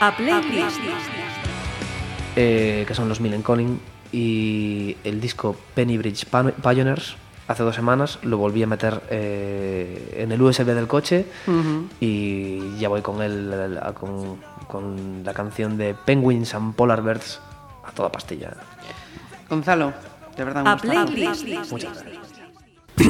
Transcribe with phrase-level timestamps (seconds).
[0.00, 0.78] A playlist.
[2.36, 3.80] eh, que son los Millen Conning,
[4.12, 6.26] y el disco Penny Bridge
[6.62, 7.16] Pioneers,
[7.48, 11.26] hace dos semanas, lo volví a meter eh, en el USB del coche
[12.00, 14.36] y ya voy con, el, a- con,
[14.68, 17.40] con la canción de Penguins and Polar Bears
[17.84, 18.52] a toda pastilla.
[19.48, 19.92] Gonzalo,
[20.36, 20.88] de verdad me A gusta.
[21.06, 21.46] playlist.
[21.72, 22.25] Muchas gracias.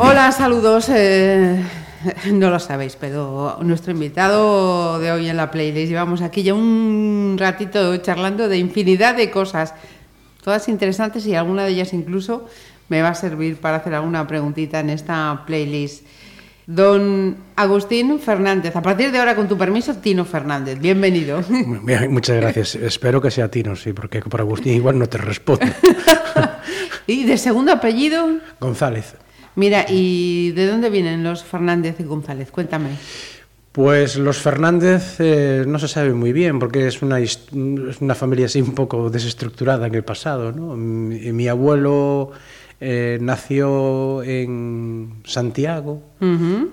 [0.00, 0.88] Hola, saludos.
[0.90, 1.62] eh,
[2.32, 7.36] no lo sabéis, pero nuestro invitado de hoy en la playlist llevamos aquí ya un
[7.38, 9.74] ratito charlando de infinidad de cosas,
[10.42, 12.46] todas interesantes y alguna de ellas incluso
[12.88, 16.04] me va a servir para hacer alguna preguntita en esta playlist.
[16.66, 21.40] Don Agustín Fernández, a partir de ahora, con tu permiso, Tino Fernández, bienvenido.
[21.82, 22.74] Bien, Muchas gracias.
[22.74, 25.64] Espero que sea Tino, sí, porque por Agustín igual no te respondo.
[27.06, 28.38] ¿Y de segundo apellido?
[28.58, 29.14] González.
[29.56, 32.50] Mira, ¿y de dónde vienen los Fernández y González?
[32.50, 32.90] Cuéntame.
[33.72, 37.40] Pues los Fernández eh, no se sabe muy bien porque es una, es
[38.00, 40.50] una familia así un poco desestructurada en el pasado.
[40.52, 40.76] ¿no?
[40.76, 42.30] Mi, mi abuelo
[42.80, 46.02] eh, nació en Santiago,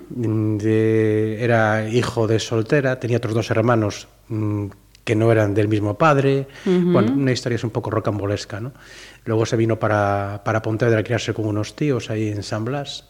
[0.09, 4.65] de- era hijo de soltera, tenía otros dos hermanos mm,
[5.03, 6.47] que no eran del mismo padre.
[6.65, 8.61] Bueno, una historia es un poco rocambolesca.
[8.61, 8.71] ¿no?
[9.25, 13.09] Luego se vino para, para Pontevedra a criarse con unos tíos ahí en San Blas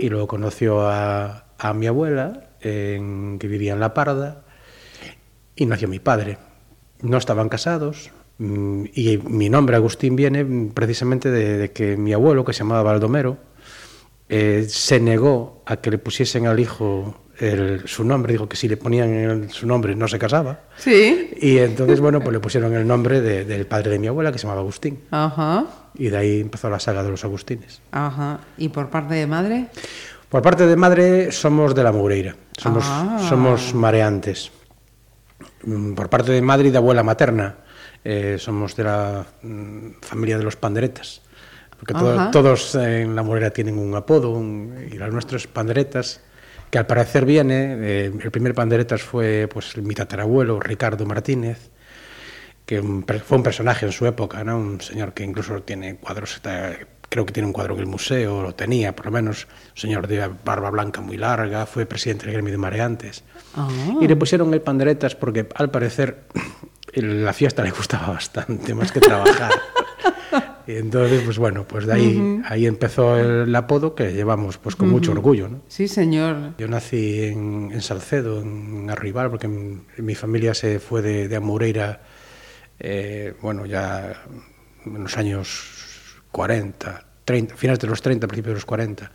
[0.00, 4.42] y luego conoció a, a mi abuela, en- que vivía en La Parda,
[5.54, 6.38] y nació mi padre.
[7.02, 12.44] No estaban casados, mm, y mi nombre, Agustín, viene precisamente de, de que mi abuelo,
[12.44, 13.36] que se llamaba Baldomero,
[14.28, 18.68] eh, se negó a que le pusiesen al hijo el- su nombre, dijo que si
[18.68, 20.60] le ponían el- su nombre no se casaba.
[20.76, 21.30] Sí.
[21.40, 24.38] Y entonces, bueno, pues le pusieron el nombre de- del padre de mi abuela, que
[24.38, 25.00] se llamaba Agustín.
[25.10, 25.64] Ajá.
[25.94, 27.80] Y de ahí empezó la saga de los Agustines.
[27.92, 28.40] Ajá.
[28.58, 29.66] ¿Y por parte de madre?
[30.28, 33.24] Por parte de madre somos de la Moureira, somos, Ah.
[33.28, 34.50] somos mareantes.
[35.64, 37.56] Mm, Por parte de madre y de abuela materna
[38.04, 41.22] eh, somos de la mm, familia de los panderetas.
[41.78, 42.30] Porque to- Ajá.
[42.30, 46.20] todos en la Moureira tienen un apodo un- y los nuestros panderetas,
[46.70, 51.70] que al parecer viene, eh, el primer panderetas fue pues mi tatarabuelo Ricardo Martínez,
[52.64, 52.82] que
[53.24, 54.58] fue un personaje en su época, ¿no?
[54.58, 56.76] un señor que incluso tiene cuadros, está-
[57.08, 60.08] creo que tiene un cuadro en el museo, lo tenía por lo menos, un señor
[60.08, 63.22] de barba blanca muy larga, fue presidente del gremio de mareantes.
[63.54, 63.68] Ah.
[64.00, 66.24] Y le pusieron el panderetas porque al parecer
[66.94, 69.52] la fiesta le gustaba bastante, más que trabajar.
[70.66, 74.88] y entonces, pues bueno, pues de ahí, ahí empezó el, apodo que llevamos pues con
[74.88, 75.62] mucho orgullo, ¿no?
[75.68, 76.54] Sí, señor.
[76.58, 81.36] Yo nací en, en Salcedo, en Arribal, porque mi, mi familia se fue de, de
[81.36, 82.02] Amoreira,
[82.78, 84.24] eh, bueno, ya
[84.84, 89.12] en los años 40, 30, finales de los 30, principios de los 40.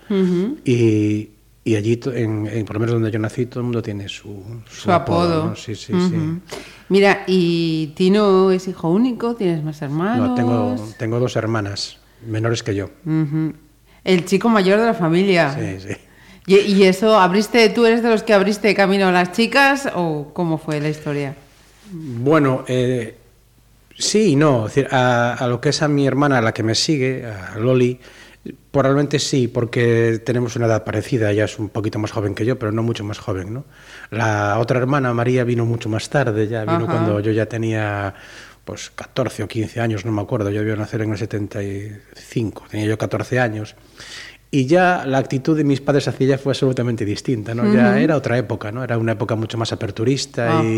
[0.65, 1.29] y,
[1.63, 4.43] y allí, en, en- por lo menos donde yo nací, todo el mundo tiene su,
[4.69, 5.49] Su, apodo.
[5.49, 5.55] ¿no?
[5.55, 6.15] Sí, sí, sí.
[6.89, 9.35] Mira, ¿y Tino es hijo único?
[9.35, 10.29] ¿Tienes más hermanos?
[10.29, 12.89] No, tengo, tengo dos hermanas menores que yo.
[14.03, 15.53] El chico mayor de la familia.
[15.53, 15.95] Sí, sí.
[16.47, 20.31] ¿Y, y eso, abriste, tú eres de los que abriste camino a las chicas o
[20.33, 21.35] cómo fue la historia?
[21.91, 23.15] Bueno, eh,
[23.97, 24.67] sí y no.
[24.89, 27.99] A, a lo que es a mi hermana, a la que me sigue, a Loli,
[28.71, 31.31] probablemente sí, porque tenemos una edad parecida.
[31.31, 33.65] Ella es un poquito más joven que yo, pero no mucho más joven, ¿no?
[34.09, 36.87] La otra hermana, María, vino mucho más tarde, ya vino Ajá.
[36.87, 38.13] cuando yo ya tenía
[38.65, 40.49] pues 14 o 15 años, no me acuerdo.
[40.49, 43.75] Yo debió nacer en el 75, tenía yo 14 años.
[44.53, 47.73] Y ya la actitud de mis padres hacia ella fue absolutamente distinta, ¿no?
[47.73, 48.83] Ya era otra época, ¿no?
[48.83, 50.77] Era una época mucho más aperturista y,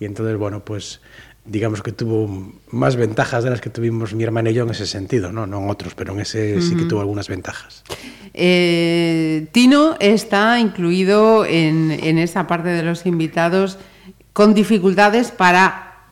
[0.00, 1.00] y entonces, bueno, pues
[1.46, 4.86] digamos que tuvo más ventajas de las que tuvimos mi hermana y yo en ese
[4.86, 5.46] sentido, ¿no?
[5.46, 7.84] No en otros, pero en ese sí que tuvo algunas ventajas.
[8.34, 13.78] Eh, Tino está incluido en, en esa parte de los invitados
[14.32, 16.10] con dificultades para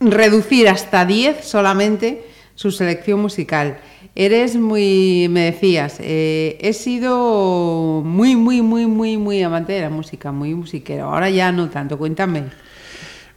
[0.00, 3.78] reducir hasta 10 solamente su selección musical.
[4.16, 9.90] Eres muy, me decías, eh, he sido muy, muy, muy, muy, muy amante de la
[9.90, 11.06] música, muy musiquero.
[11.06, 12.44] Ahora ya no tanto, cuéntame.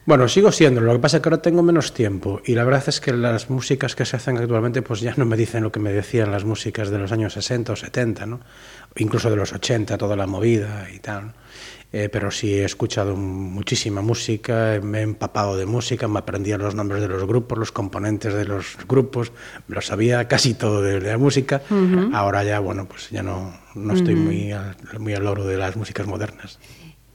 [0.07, 2.81] Bueno, sigo siendo, lo que pasa es que ahora tengo menos tiempo y la verdad
[2.87, 5.81] es que las músicas que se hacen actualmente pues ya no me dicen lo que
[5.81, 8.39] me decían las músicas de los años 60 o 70, ¿no?
[8.95, 11.33] incluso de los 80, toda la movida y tal.
[11.91, 16.73] Eh, pero sí he escuchado muchísima música, me he empapado de música, me aprendía los
[16.73, 19.33] nombres de los grupos, los componentes de los grupos,
[19.67, 21.63] lo sabía casi todo de, de la música.
[22.13, 25.75] Ahora ya, bueno, pues ya no, no estoy muy, al, muy al loro de las
[25.75, 26.59] músicas modernas.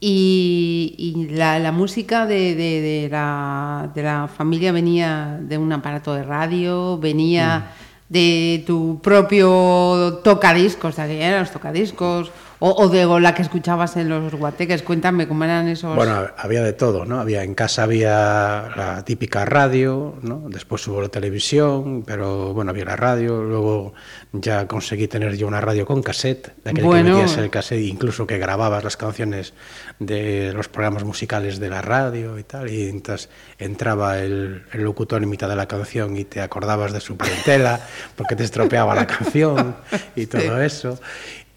[0.05, 5.73] Y, y la, la música de, de- de la, de la familia venía de un
[5.73, 7.71] aparato de radio, venía
[8.09, 12.33] de tu propio tocadiscos, de aquella eran los tocadiscos,
[12.65, 15.97] O, o de o la que escuchabas en los guateques, cuéntame cómo eran esos...
[15.97, 17.19] Bueno, había de todo, ¿no?
[17.19, 20.45] Había en casa había la típica radio, ¿no?
[20.49, 23.95] Después hubo la televisión, pero bueno, había la radio, luego
[24.33, 27.17] ya conseguí tener yo una radio con cassette, de aquel Bueno.
[27.17, 29.55] que metías el cassette, incluso que grababas las canciones
[29.99, 35.21] de los programas musicales de la radio y tal, y entonces entraba el, el locutor
[35.21, 37.81] en mitad de la canción y te acordabas de su clientela,
[38.15, 39.75] porque te estropeaba la canción
[40.15, 41.01] y todo eso.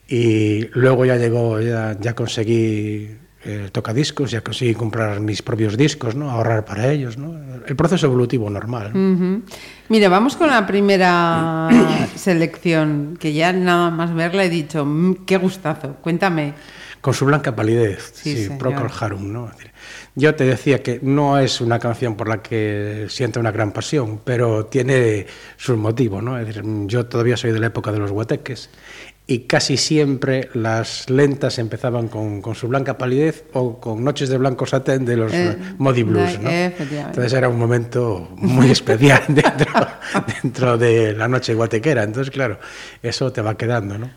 [0.08, 6.16] Y luego ya llegó, ya, ya conseguí eh, tocadiscos, ya conseguí comprar mis propios discos,
[6.16, 6.30] ¿no?
[6.32, 7.18] ahorrar para ellos.
[7.18, 7.36] ¿no?
[7.66, 8.92] El proceso evolutivo normal.
[8.94, 9.14] ¿no?
[9.14, 9.42] Ujú.
[9.90, 11.70] Mira, vamos con la primera
[12.16, 16.54] selección, que ya nada más verla he dicho, "Mm, qué gustazo, cuéntame.
[17.02, 18.50] Con su blanca palidez, Sí, sí.
[18.58, 19.32] Procol Harum.
[19.32, 19.52] ¿no?
[20.16, 24.22] Yo te decía que no es una canción por la que siento una gran pasión,
[24.24, 26.24] pero tiene sus motivos.
[26.24, 26.40] ¿no?
[26.40, 28.72] Es decir, yo todavía soy de la época de los guateques
[29.28, 34.38] y casi siempre las lentas empezaban con, con su blanca palidez o con Noches de
[34.38, 36.40] Blanco Satén de los Eh, eh, Modi Blues.
[36.40, 36.50] ¿no?
[36.50, 37.10] efectivamente.
[37.10, 39.88] Entonces era un momento muy especial dentro,
[40.44, 42.04] dentro de la noche guatequera.
[42.04, 42.60] Entonces, claro,
[43.02, 43.98] eso te va quedando.
[43.98, 44.10] ¿no?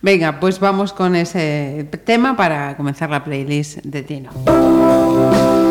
[0.00, 5.69] Venga, pues vamos con ese tema para comenzar la playlist de Tino.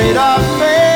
[0.00, 0.89] Shade of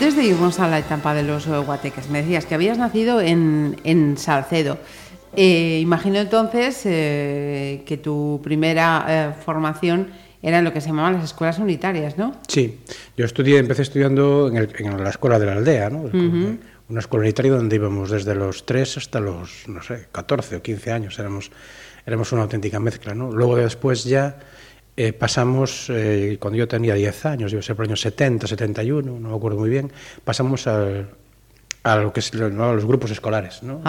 [0.00, 3.20] Antes de irnos a la etapa de los eh, guateques, me decías que habías nacido
[3.20, 4.78] en, en Salcedo.
[5.36, 10.08] Eh, imagino entonces eh, que tu primera eh, formación
[10.40, 12.32] era en lo que se llamaban las escuelas unitarias, ¿no?
[12.48, 12.78] Sí,
[13.14, 16.04] yo estudié, empecé estudiando en, el- en la escuela de la aldea, ¿no?
[16.88, 20.92] Una escuela unitaria donde íbamos desde los 3 hasta los, no sé, 14 o 15
[20.92, 21.50] años, éramos,
[22.06, 23.30] éramos una auténtica mezcla, ¿no?
[23.30, 24.38] Luego después ya
[25.02, 29.18] eh, pasamos, eh, cuando yo tenía 10 años, yo sé, por el año 70, 71,
[29.18, 29.90] no me acuerdo muy bien,
[30.24, 31.08] pasamos al-
[31.82, 32.68] a lo que es ¿no?
[32.68, 33.80] a los grupos escolares, ¿no?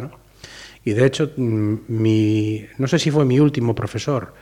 [0.00, 0.10] ¿no?
[0.84, 4.34] Y de hecho, mm, mi, no sé si fue mi último profesor,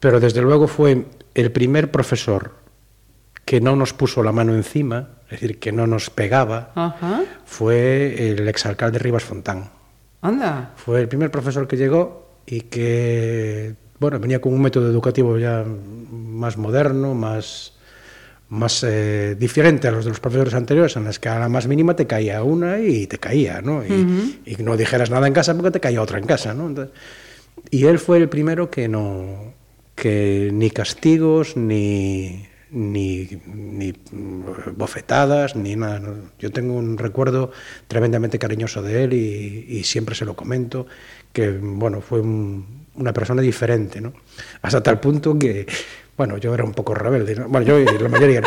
[0.00, 1.04] pero desde luego fue
[1.34, 2.54] el primer profesor
[3.44, 7.22] que no nos puso la mano encima, es decir, que no nos pegaba, Ajá.
[7.44, 9.70] fue el exalcalde Rivas Fontán.
[10.20, 10.72] Anda.
[10.76, 15.64] Fue el primer profesor que llegó y que, bueno, venía con un método educativo ya
[16.12, 17.72] más moderno, más,
[18.48, 21.66] más eh, diferente a los de los profesores anteriores, en las que a la más
[21.66, 23.84] mínima te caía una y te caía, ¿no?
[23.84, 23.88] Y,
[24.46, 26.68] y no dijeras nada en casa porque te caía otra en casa, ¿no?
[26.68, 26.94] Entonces,
[27.70, 29.52] y él fue el primero que no,
[29.96, 33.92] que ni castigos, ni, ni, ni
[34.76, 36.00] bofetadas, ni nada.
[36.38, 37.50] Yo tengo un recuerdo
[37.88, 40.86] tremendamente cariñoso de él y, y siempre se lo comento,
[41.32, 44.12] que bueno, fue un- una persona diferente, ¿no?
[44.62, 45.66] Hasta tal punto que,
[46.16, 47.48] bueno, yo era un poco rebelde, ¿no?
[47.48, 48.42] bueno, yo la mayoría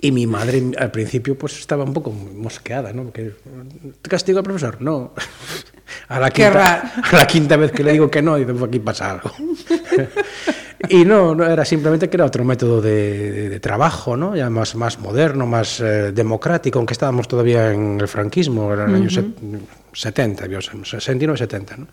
[0.00, 3.04] Y mi madre al principio pues estaba un poco mosqueada, ¿no?
[3.04, 3.32] Porque,
[4.02, 4.80] ¿te castigo al profesor?
[4.80, 5.14] No.
[6.08, 8.78] A la, quinta, a la quinta vez que le digo que no, dice, pues aquí
[8.78, 9.30] pasa algo.
[10.88, 14.36] y no, no, era simplemente que era otro método de, de, de trabajo, ¿no?
[14.36, 19.04] Ya más, más moderno, más eh, democrático, aunque estábamos todavía en el franquismo, era en
[19.04, 19.24] los uh -huh.
[19.24, 20.44] años 70,
[20.84, 21.86] 69, 70, ¿no?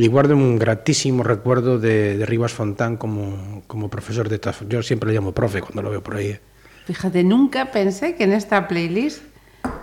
[0.00, 4.62] Y guardo un gratísimo recuerdo de, de Rivas Fontán como, como profesor de TAF.
[4.68, 6.28] Yo siempre le llamo profe cuando lo veo por ahí.
[6.28, 6.40] ¿eh?
[6.86, 9.22] Fíjate, nunca pensé que en esta playlist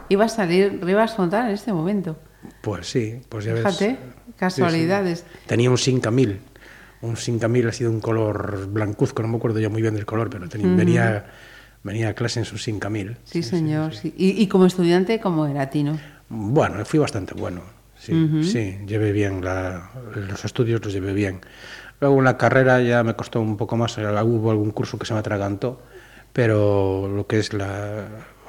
[0.08, 2.18] iba a salir Rivas Fontán en este momento.
[2.62, 3.64] Pues sí, pues ya ves.
[3.64, 3.98] Fíjate,
[4.38, 5.20] casualidades.
[5.20, 5.40] Sí, sí.
[5.48, 6.40] Tenía un 5000.
[7.02, 10.30] Un 5000 ha sido un color blancuzco, no me acuerdo yo muy bien del color,
[10.30, 11.26] pero tenía, venía,
[11.84, 13.18] venía a clase en su 5000.
[13.26, 13.94] Sí, señor.
[13.94, 14.14] sí.
[14.18, 16.00] Y, y como estudiante, ¿cómo era Tino?
[16.30, 17.75] Bueno, fui bastante bueno.
[18.06, 21.42] Sí, sí, llevé bien la- los estudios, los llevé bien.
[22.00, 25.14] Luego en la carrera ya me costó un poco más, hubo algún curso que se
[25.14, 25.82] me atragantó,
[26.34, 28.06] pero lo que es la,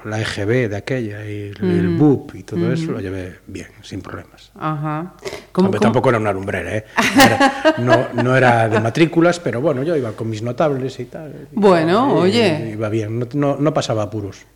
[0.06, 4.00] la EGB de aquella y el, el BUP y todo eso lo llevé bien, sin
[4.00, 4.50] problemas.
[4.58, 5.14] Ajá.
[5.52, 6.84] ¿Cómo- Aunque cómo- tampoco era una lumbrera, ¿eh?
[7.16, 7.74] No era,
[8.14, 11.48] no, no era de matrículas, pero bueno, yo iba con mis notables y tal.
[11.52, 12.70] y- Bueno, oye.
[12.72, 14.46] Iba bien, no, no, no pasaba apuros.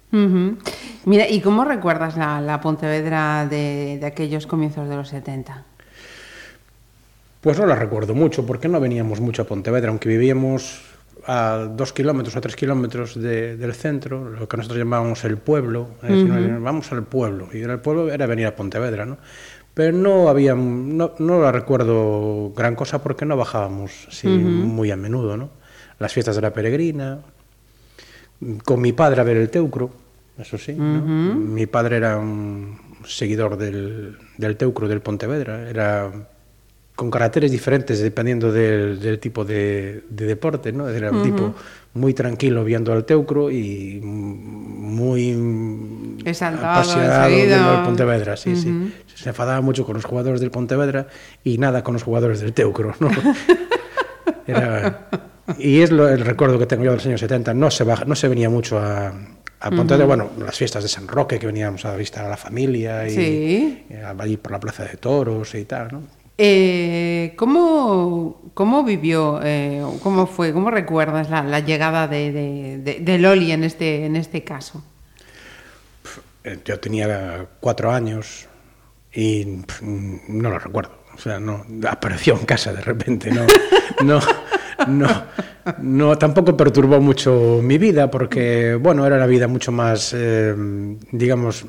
[1.05, 5.65] Mira, ¿y cómo recuerdas la, la Pontevedra de, de aquellos comienzos de los 70?
[7.41, 10.83] Pues no la recuerdo mucho, porque no veníamos mucho a Pontevedra, aunque vivíamos
[11.27, 15.89] a dos kilómetros o tres kilómetros de- del centro, lo que nosotros llamábamos el pueblo,
[16.03, 19.19] es decir, vamos al pueblo, y el pueblo era venir a Pontevedra, ¿no?
[19.75, 24.97] Pero no había, no, no la recuerdo gran cosa porque no bajábamos así muy a
[24.97, 25.51] menudo, ¿no?
[25.99, 27.21] Las fiestas de la peregrina,
[28.65, 29.91] con mi padre a ver el teucro,
[30.39, 30.73] eso sí.
[30.73, 31.35] ¿no?
[31.35, 36.11] Mi padre era un seguidor del, del teucro del Pontevedra, era
[37.01, 40.87] con caracteres diferentes dependiendo del, del tipo de, de deporte, ¿no?
[40.87, 41.55] Era un tipo
[41.95, 48.93] muy tranquilo viendo al teucro y muy Exaltado apasionado viendo al Pontevedra, sí, sí.
[49.15, 51.07] Se enfadaba mucho con los jugadores del Pontevedra
[51.43, 53.09] y nada con los jugadores del teucro, ¿no?
[54.47, 55.09] Era-
[55.59, 57.55] y es lo- el recuerdo que tengo yo de los años 70.
[57.55, 59.09] No se, baja- no se venía mucho a,
[59.61, 60.05] a Pontevedra.
[60.07, 63.85] Bueno, las fiestas de San Roque, que veníamos a visitar a la familia y, Sí.
[63.89, 66.20] y a- allí por la Plaza de Toros y tal, ¿no?
[66.43, 73.53] Eh, ¿cómo, ¿Cómo vivió, eh, cómo fue, cómo recuerdas la, llegada de, de, de- Loli
[73.53, 74.83] en este, en este caso?
[76.43, 78.49] Eh, Yo tenía cuatro años
[79.13, 80.93] y no lo recuerdo.
[81.15, 83.31] O sea, no apareció en casa de repente.
[84.03, 84.19] No,
[84.87, 85.25] no,
[85.83, 90.17] no, tampoco perturbó mucho mi vida porque, bueno, era una vida mucho más,
[91.13, 91.67] digamos,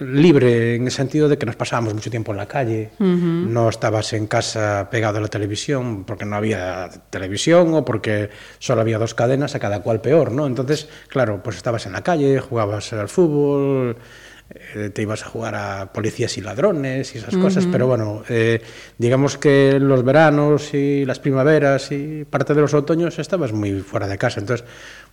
[0.00, 3.46] libre en el sentido de que nos pasábamos mucho tiempo en la calle, uh -huh.
[3.46, 8.80] no estabas en casa pegado a la televisión porque no había televisión o porque solo
[8.80, 10.46] había dos cadenas, a cada cual peor, ¿no?
[10.46, 13.96] Entonces, claro, pues estabas en la calle, jugabas al fútbol,
[14.48, 18.62] eh, te ibas a jugar a policías y ladrones y esas cosas, pero bueno, eh,
[18.96, 24.06] digamos que los veranos y las primaveras y parte de los otoños estabas muy fuera
[24.06, 24.64] de casa, entonces,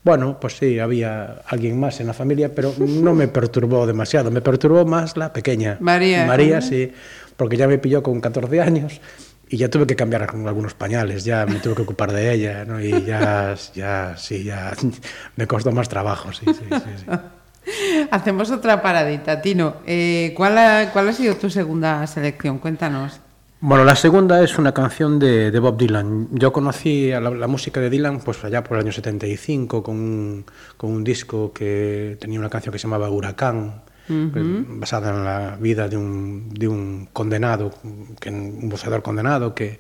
[0.03, 4.41] bueno, pues sí, había alguien más en la familia, pero no me perturbó demasiado, me
[4.41, 5.77] perturbó más la pequeña.
[5.79, 6.27] María.
[6.27, 6.91] María, sí,
[7.35, 9.01] porque ya me pilló con 14 años.
[9.49, 12.81] Y ya tuve que cambiar algunos pañales, ya me tuve que ocupar de ella, ¿no?
[12.81, 14.73] Y ya, ya, sí, ya
[15.35, 16.91] me costó más trabajo, sí, sí, sí.
[16.97, 17.05] sí.
[18.11, 19.75] Hacemos otra paradita, Tino.
[19.85, 22.59] Eh, ¿cuál, ha, ¿Cuál ha sido tu segunda selección?
[22.59, 23.19] Cuéntanos.
[23.65, 26.27] Bueno, la segunda es una canción de, de Bob Dylan.
[26.33, 29.95] Yo conocí a la, la, música de Dylan pues allá por el año 75 con
[29.95, 34.65] un, con un disco que tenía una canción que se llamaba Huracán, uh -huh.
[34.79, 37.71] basada en la vida de un, de un condenado,
[38.19, 39.79] que, un boxeador condenado que,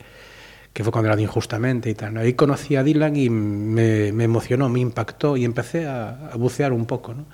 [0.71, 2.15] que fue condenado injustamente y tal.
[2.15, 6.71] Ahí conocí a Dylan y me, me emocionó, me impactó y empecé a, a bucear
[6.71, 7.13] un poco.
[7.13, 7.25] ¿no?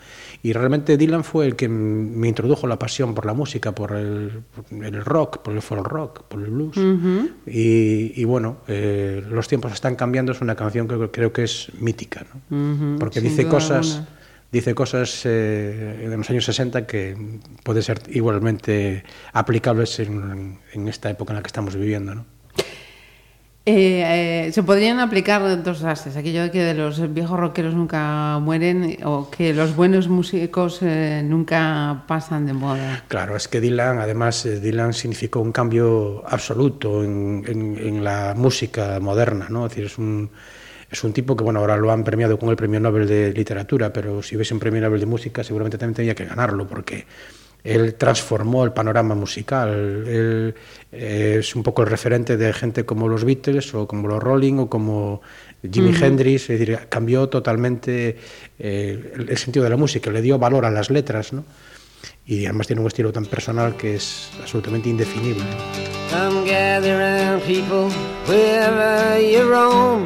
[0.41, 4.43] Y realmente Dylan fue el que me introdujo la pasión por la música, por el,
[4.71, 6.77] el rock, por el folk rock, por el blues.
[6.77, 7.31] Uh -huh.
[7.45, 11.71] y, y, bueno, eh, los tiempos están cambiando, es una canción que creo que es
[11.79, 12.57] mítica, ¿no?
[12.57, 12.99] uh -huh.
[12.99, 13.95] porque dice cosas...
[13.95, 14.19] Alguna
[14.51, 17.15] dice cosas eh, de los años 60 que
[17.63, 19.03] puede ser igualmente
[19.33, 22.15] aplicables en, en, esta época en la que estamos viviendo.
[22.15, 22.25] ¿no?
[23.65, 28.97] Eh, eh, se podrían aplicar dos frases, aquello que de los viejos rockeros nunca mueren
[29.03, 33.03] o que los buenos músicos eh, nunca pasan de moda.
[33.07, 38.99] Claro, es que Dylan, además, Dylan significó un cambio absoluto en, en, en, la música
[38.99, 39.65] moderna, ¿no?
[39.65, 40.31] Es decir, es un,
[40.89, 43.93] es un tipo que, bueno, ahora lo han premiado con el Premio Nobel de Literatura,
[43.93, 47.05] pero si hubiese un Premio Nobel de Música seguramente también tendría que ganarlo, porque
[47.63, 49.69] él transformó el panorama musical.
[50.07, 50.55] Él
[50.91, 54.59] eh, es un poco el referente de gente como los Beatles o como los Rolling
[54.59, 55.21] o como
[55.69, 56.05] Jimi uh -huh.
[56.05, 56.49] Hendrix.
[56.49, 58.17] Es decir, cambió totalmente
[58.57, 61.43] eh, el sentido de la música, le dio valor a las letras, ¿no?
[62.25, 65.43] Y además tiene un estilo tan personal que es absolutamente indefinible.
[66.11, 67.89] Come gather around people
[68.27, 70.05] wherever you roam.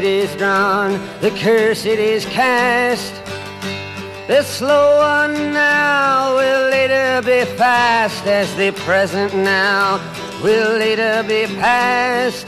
[0.00, 3.12] It is drawn, the curse it is cast.
[4.28, 10.00] The slow one now will later be fast, as the present now
[10.42, 12.46] will later be past.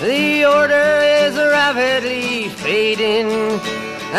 [0.00, 0.90] The order
[1.22, 3.28] is rapidly fading,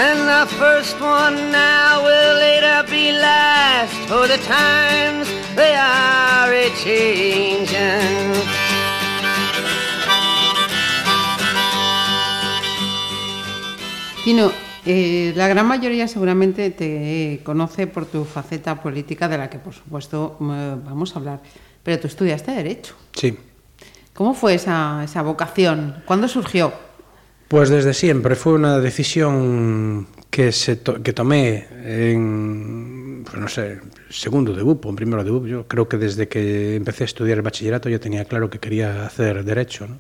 [0.04, 6.70] and the first one now will later be last, for the times they are a
[6.84, 8.65] changing.
[14.26, 14.52] Tino,
[14.88, 19.76] eh, la gran mayoría seguramente te conoce por tu faceta política, de la que por
[19.76, 21.42] supuesto vamos a hablar,
[21.84, 22.96] pero tú estudiaste Derecho.
[23.14, 23.38] Sí.
[24.16, 26.02] ¿Cómo fue esa, esa vocación?
[26.06, 26.74] ¿Cuándo surgió?
[27.48, 33.80] Pues desde siempre, fue una decisión que, se to que tomé en, pues no sé,
[34.10, 35.46] segundo debut o un primero debut.
[35.46, 39.06] Yo creo que desde que empecé a estudiar el bachillerato ya tenía claro que quería
[39.06, 39.86] hacer derecho.
[39.86, 40.00] ¿no?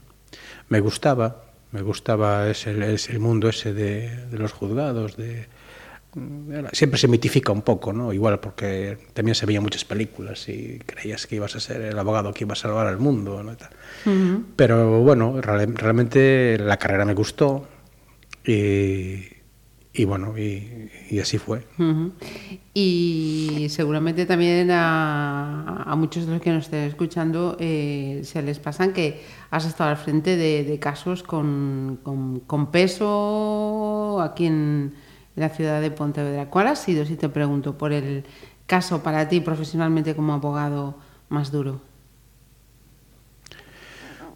[0.69, 1.44] Me gustaba,
[1.75, 5.45] me gustaba ese, ese mundo ese de, de los juzgados, de,
[6.71, 8.13] siempre se mitifica un poco, ¿no?
[8.13, 12.33] Igual porque también se veían muchas películas y creías que ibas a ser el abogado
[12.33, 13.51] que iba a salvar al mundo, ¿no?
[13.51, 13.55] Uh
[14.09, 14.43] -huh.
[14.55, 17.67] Pero bueno, real, realmente la carrera me gustó
[18.45, 19.34] y,
[19.97, 21.59] y bueno, y, y, así fue.
[21.77, 22.11] Uh -huh.
[22.73, 28.59] Y seguramente también a, a, muchos de los que nos estén escuchando eh, se les
[28.59, 34.93] pasan que has estado al frente de, de casos con, con, con peso aquí en
[35.35, 36.49] la ciudad de Pontevedra.
[36.49, 38.25] ¿Cuál ha sido, si te pregunto, por el
[38.67, 40.97] caso para ti profesionalmente como abogado
[41.29, 41.81] más duro?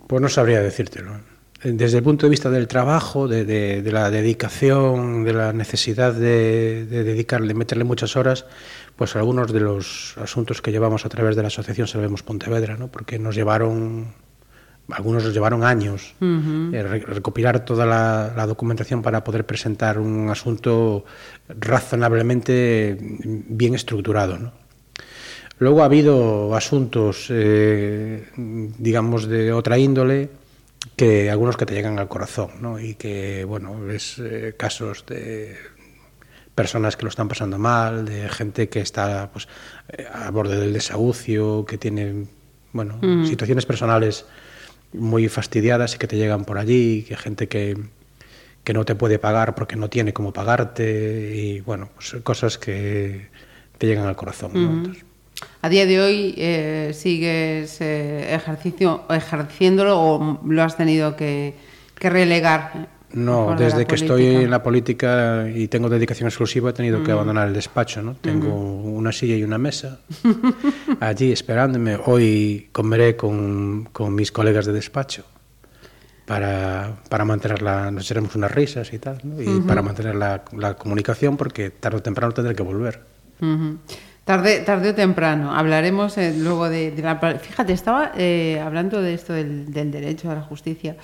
[0.07, 1.19] Pues no sabría decírtelo.
[1.61, 6.13] Desde el punto de vista del trabajo, de, de, de la dedicación, de la necesidad
[6.13, 8.45] de, de, dedicarle, meterle muchas horas,
[8.95, 12.87] pues algunos de los asuntos que llevamos a través de la asociación Salvemos Pontevedra, ¿no?
[12.87, 14.13] porque nos llevaron
[14.91, 16.73] algunos nos llevaron años uh -huh.
[16.73, 21.05] eh, recopilar toda la, la, documentación para poder presentar un asunto
[21.47, 22.97] razonablemente
[23.49, 24.39] bien estructurado.
[24.39, 24.51] ¿no?
[25.59, 30.29] Luego ha habido asuntos, eh, digamos, de otra índole,
[30.95, 32.79] que algunos que te llegan al corazón, ¿no?
[32.79, 35.57] y que, bueno, ves eh, casos de
[36.55, 39.47] personas que lo están pasando mal, de gente que está pues,
[40.13, 42.25] a borde del desahucio, que tiene,
[42.73, 43.25] bueno, -huh.
[43.25, 44.25] situaciones personales
[44.91, 47.77] muy fastidiadas y que te llegan por allí, que gente que,
[48.63, 53.29] que no te puede pagar porque no tiene cómo pagarte y bueno, pues cosas que
[53.77, 54.51] te llegan al corazón.
[54.53, 54.89] ¿no?
[54.89, 55.08] -huh.
[55.61, 61.53] A día de hoy eh, sigues eh, ejercicio, ejerciéndolo o lo has tenido que,
[61.95, 66.99] que relegar no, desde que estoy en la política y tengo dedicación exclusiva he tenido
[66.99, 67.03] mm.
[67.03, 68.15] que abandonar el despacho, ¿no?
[68.15, 68.97] Tengo mm -hmm.
[68.97, 69.99] una silla y una mesa
[70.99, 71.97] allí esperándome.
[72.05, 75.23] Hoy comeré con, con mis colegas de despacho
[76.27, 79.41] para, para mantener la, nos echaremos unas risas y tal, ¿no?
[79.41, 83.01] y para mantener la, la, comunicación porque tarde o temprano tendré que volver.
[84.29, 85.55] Tarde, tarde o temprano.
[85.57, 87.17] Hablaremos eh, luego de, de, la...
[87.17, 90.97] Fíjate, estaba eh, hablando de esto del, del derecho a la justicia.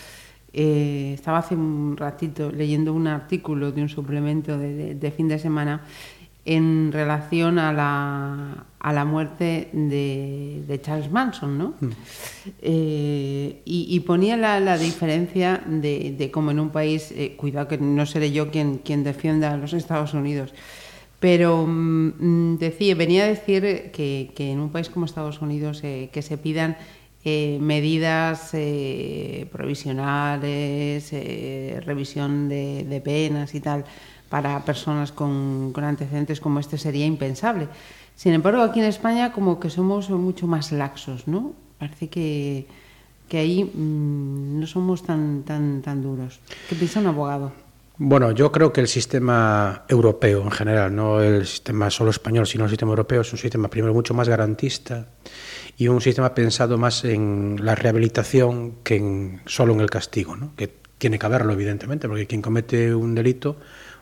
[0.54, 5.28] Eh, estaba hace un ratito leyendo un artículo de un suplemento de, de, de fin
[5.28, 5.82] de semana
[6.46, 11.74] en relación a la, a la muerte de, de Charles Manson, ¿no?
[11.80, 11.90] Mm.
[12.62, 17.68] Eh, y, y, ponía la, la diferencia de, de, cómo en un país, eh, cuidado
[17.68, 20.54] que no seré yo quien, quien defienda a los Estados Unidos,
[21.20, 26.22] pero mm, decía, venía a decir que, en un país como Estados Unidos eh, que
[26.22, 26.78] se pidan
[27.28, 33.84] eh, medidas eh, provisionales, eh, revisión de, penas y tal
[34.30, 37.68] para personas con, con, antecedentes como este sería impensable.
[38.16, 41.54] Sin embargo, aquí en España como que somos mucho más laxos, ¿no?
[41.80, 42.68] Parece que,
[43.28, 46.40] que ahí mmm, no somos tan, tan, tan duros.
[46.70, 47.65] ¿Qué piensa un abogado?
[47.98, 52.66] Bueno, yo creo que el sistema europeo en general, no el sistema solo español, sino
[52.66, 55.08] el sistema europeo, es un sistema primero mucho más garantista
[55.78, 60.54] y un sistema pensado más en la rehabilitación que en, solo en el castigo, ¿no?
[60.58, 63.56] que tiene que haberlo evidentemente, porque quien comete un delito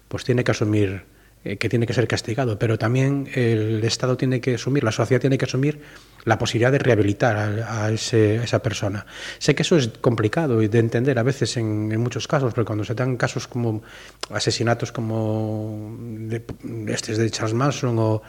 [0.07, 1.05] pues tiene que asumir
[1.45, 5.19] eh, que tiene que ser castigado, pero también el Estado tiene que asumir, la sociedad
[5.19, 5.81] tiene que asumir
[6.23, 9.05] la posibilidad de rehabilitar a, a, ese, a esa persona.
[9.39, 12.85] Sé que eso es complicado de entender a veces en, en muchos casos, porque cuando
[12.85, 13.83] se dan casos como
[14.29, 16.43] asesinatos como de,
[16.87, 18.21] este de Charles Manson o,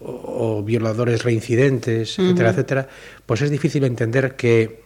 [0.00, 2.24] o, o violadores reincidentes, uh -huh.
[2.26, 2.88] etcétera, etcétera,
[3.24, 4.82] pues es difícil entender que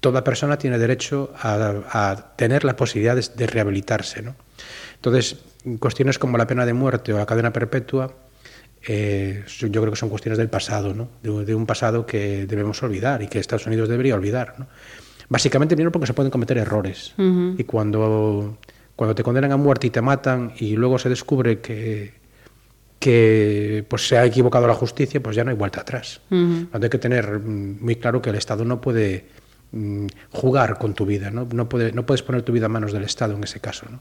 [0.00, 4.22] toda persona tiene derecho a, a tener la posibilidad de, de rehabilitarse.
[4.22, 4.34] ¿no?
[5.00, 5.36] Entonces,
[5.78, 8.12] cuestiones como la pena de muerte o la cadena perpetua,
[8.86, 11.08] eh, yo creo que son cuestiones del pasado, ¿no?
[11.22, 14.56] de, de, un pasado que debemos olvidar y que Estados Unidos debería olvidar.
[14.58, 14.66] ¿no?
[15.30, 17.14] Básicamente, primero porque se pueden cometer errores.
[17.16, 17.54] Uh -huh.
[17.56, 18.58] Y cuando,
[18.94, 22.12] cuando te condenan a muerte y te matan y luego se descubre que,
[22.98, 26.20] que pues, se ha equivocado la justicia, pues ya no hay vuelta atrás.
[26.30, 26.68] Uh -huh.
[26.72, 29.26] Hay que tener muy claro que el Estado no puede
[29.72, 31.46] mm, jugar con tu vida, ¿no?
[31.54, 33.86] No, puede, no puedes poner tu vida a manos del Estado en ese caso.
[33.90, 34.00] ¿no?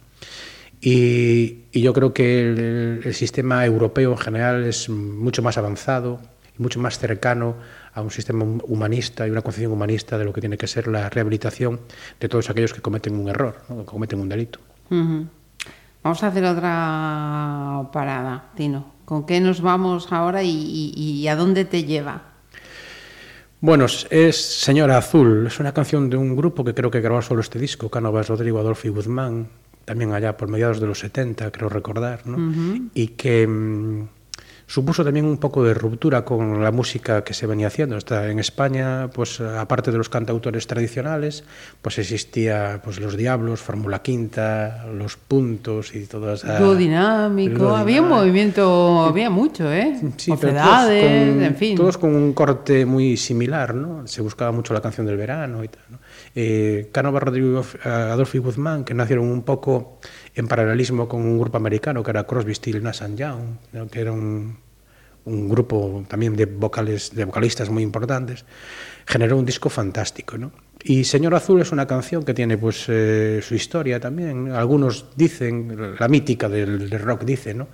[0.82, 6.22] Y, y yo creo que el, el, sistema europeo en general es mucho más avanzado
[6.58, 7.56] y mucho más cercano
[7.94, 11.10] a un sistema humanista y una concepción humanista de lo que tiene que ser la
[11.10, 11.82] rehabilitación
[12.20, 13.80] de todos aquellos que cometen un error, ¿no?
[13.80, 14.60] que cometen un delito.
[14.90, 15.28] Uh -huh.
[16.02, 18.94] Vamos a hacer otra parada, Tino.
[19.04, 22.22] ¿Con qué nos vamos ahora y, y, y a dónde te lleva?
[23.60, 27.42] Bueno, es Señora Azul, es una canción de un grupo que creo que grabó solo
[27.42, 29.50] este disco, Cánovas Rodrigo, Adolfo y Guzmán,
[29.86, 32.38] también allá por mediados de los 70, creo recordar, ¿no?
[32.38, 32.90] Uh -huh.
[32.94, 34.08] y que mmm,
[34.70, 37.98] supuso también un poco de ruptura con la música que se venía haciendo.
[37.98, 41.44] Está en España, pues aparte de los cantautores tradicionales,
[41.82, 46.60] pues existía pues los Diablos, Fórmula Quinta, los Puntos y todo esa...
[46.60, 50.00] Lo dinámico, lo había un movimiento, había mucho, ¿eh?
[50.18, 51.76] Sí, Ofedades, todos con, en fin.
[51.76, 54.06] Todos con un corte muy similar, ¿no?
[54.06, 55.98] Se buscaba mucho la canción del verano y tal, ¿no?
[56.36, 60.00] Eh, Cánova Rodrigo eh, Adolfo Guzmán, que nacieron un poco
[60.36, 64.12] en paralelismo con un grupo americano que era Crosby, Still, Nash and Young, que era
[64.12, 64.58] un,
[65.26, 68.46] un grupo también de vocales, de vocalistas muy importantes,
[69.06, 70.52] generó un disco fantástico, ¿no?
[70.82, 74.52] Y Señor Azul es una canción que tiene pues eh, su historia también.
[74.52, 77.68] Algunos dicen, la mítica del, del rock dice, ¿no?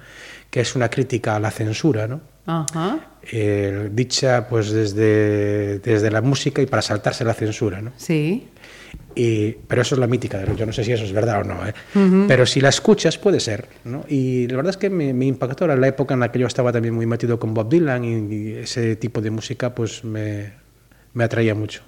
[0.55, 2.21] Que es una crítica a la censura, ¿no?
[2.45, 3.17] Ajá.
[3.29, 7.91] Eh, dicha pues desde, desde la música y para saltarse la censura, ¿no?
[7.97, 8.47] Sí.
[9.15, 11.67] Y, pero eso es la mítica, yo no sé si eso es verdad o no,
[11.67, 11.73] ¿eh?
[12.29, 13.67] pero si la escuchas puede ser.
[13.83, 14.05] ¿no?
[14.07, 16.47] Y la verdad es que me, me impactó, era la época en la que yo
[16.47, 20.53] estaba también muy metido con Bob Dylan y, y ese tipo de música pues me,
[21.11, 21.81] me atraía mucho.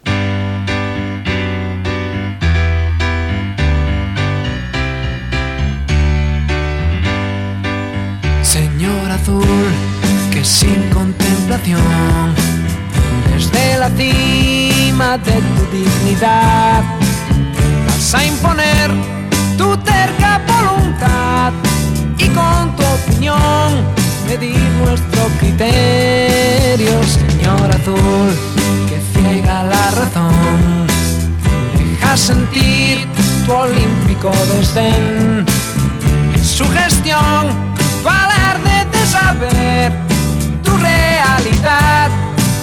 [9.27, 9.43] Azul,
[10.31, 12.33] que sin contemplación,
[13.29, 16.83] desde la cima de tu dignidad,
[17.87, 18.91] vas a imponer
[19.57, 21.51] tu terca voluntad
[22.17, 23.85] y con tu opinión
[24.29, 28.29] medir nuestro criterio, Señor azul,
[28.87, 30.87] que ciega la razón,
[31.77, 33.05] deja sentir
[33.45, 35.45] tu olímpico desdén.
[36.33, 37.67] En su gestión,
[38.03, 38.37] de
[39.07, 39.91] saber,
[40.63, 42.09] tu realidad.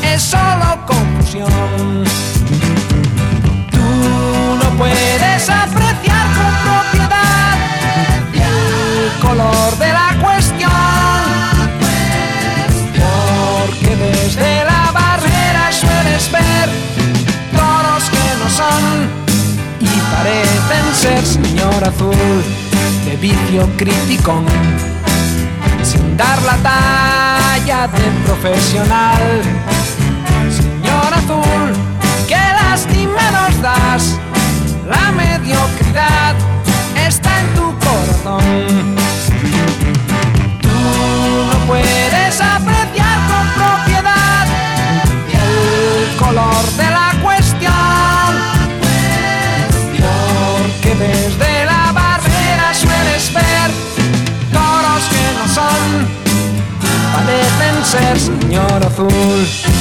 [0.03, 2.05] Es solo confusión.
[3.71, 3.89] Tú
[4.63, 7.57] no puedes apreciar con propiedad
[8.35, 10.71] el color de la cuestión,
[12.93, 16.69] porque desde la barrera sueles ver
[17.57, 18.83] toros que no son
[19.81, 22.45] y parecen ser señor azul
[23.05, 24.45] de vicio criticón
[25.85, 29.43] sin dar la talla de profesional.
[30.51, 31.73] Señor azul
[32.27, 34.19] qué lástima nos das.
[34.89, 36.35] La mediocridad
[36.97, 39.04] está en tu corazón
[57.85, 59.75] ser señor azul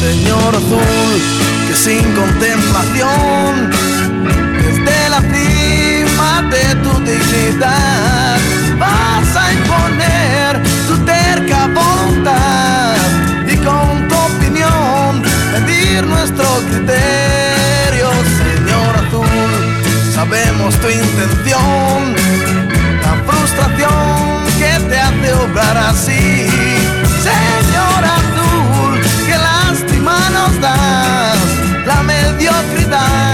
[0.00, 1.20] Señor azul,
[1.66, 3.70] que sin contemplación,
[4.62, 8.38] desde la cima de tu dignidad,
[8.78, 12.94] vas a imponer tu terca voluntad
[13.48, 18.10] y con tu opinión medir nuestro criterio,
[18.42, 20.14] Señor azul.
[20.14, 22.14] Sabemos tu intención,
[23.02, 26.46] la frustración que te hace obrar así,
[32.86, 33.25] mediocridad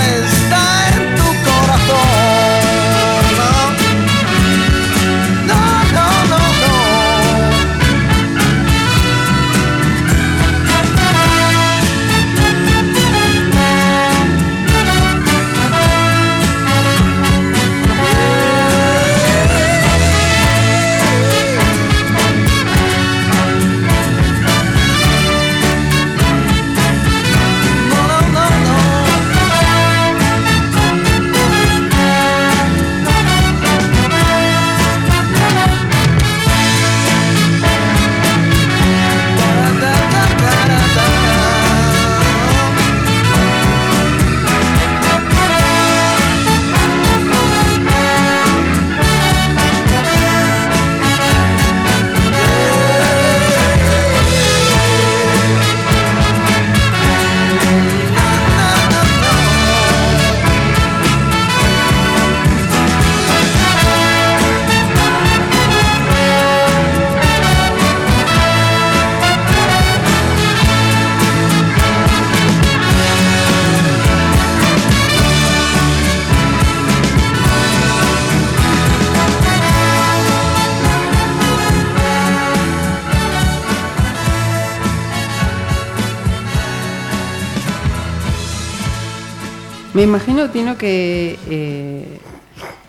[90.13, 92.19] imagino, Tino, que eh,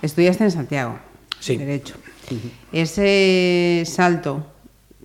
[0.01, 0.99] estudiaste en Santiago.
[1.39, 1.55] Sí.
[1.55, 1.95] Derecho.
[2.73, 4.45] Ese salto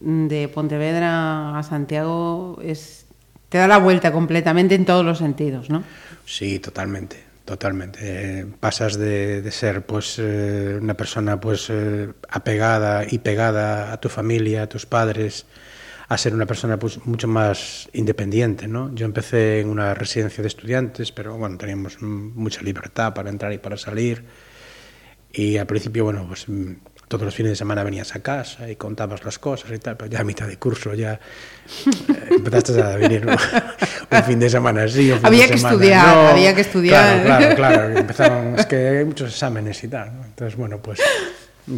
[0.00, 3.06] de Pontevedra a Santiago es
[3.48, 5.82] te da la vuelta completamente en todos los sentidos, ¿no?
[6.26, 8.00] Sí, totalmente, totalmente.
[8.02, 14.00] Eh, pasas de, de ser pues eh, una persona pues eh, apegada y pegada a
[14.00, 15.46] tu familia, a tus padres,
[16.08, 18.94] a ser una persona pues mucho más independiente, ¿no?
[18.94, 23.58] Yo empecé en una residencia de estudiantes, pero bueno, teníamos mucha libertad para entrar y
[23.58, 24.24] para salir.
[25.30, 26.46] Y al principio, bueno, pues
[27.08, 30.10] todos los fines de semana venías a casa y contabas las cosas y tal, pero
[30.10, 31.20] ya a mitad de curso ya eh,
[32.30, 33.32] empezaste a venir ¿no?
[34.10, 35.10] un fin de semana así.
[35.10, 36.28] Un fin Había de que semana estudiar, no.
[36.28, 37.22] había que estudiar.
[37.24, 37.98] Claro, claro, claro.
[37.98, 40.14] Empezaron, es que hay muchos exámenes y tal.
[40.16, 40.24] ¿no?
[40.24, 41.00] Entonces, bueno, pues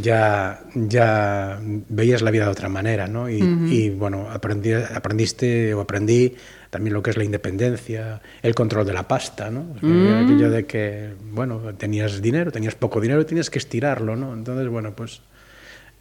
[0.00, 3.28] ya, ya veías la vida de otra manera, ¿no?
[3.30, 3.38] Y,
[3.70, 6.34] y, bueno, aprendí, aprendiste o aprendí
[6.70, 9.64] también lo que es la independencia, el control de la pasta, ¿no?
[9.72, 14.32] Porque Aquello de que, bueno, tenías dinero, tenías poco dinero, tenías que estirarlo, ¿no?
[14.34, 15.22] Entonces, bueno, pues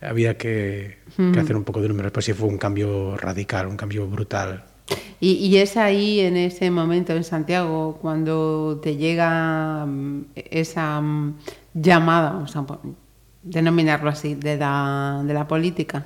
[0.02, 0.98] había que,
[1.34, 2.12] que hacer un poco de números.
[2.12, 4.64] Pues sí fue un cambio radical, un cambio brutal.
[5.20, 11.36] Y, y es ahí, en ese momento en Santiago, cuando te llega mm, esa mm,
[11.74, 12.80] llamada, vamos a po-
[13.44, 16.06] denominarlo así, de la, de la política.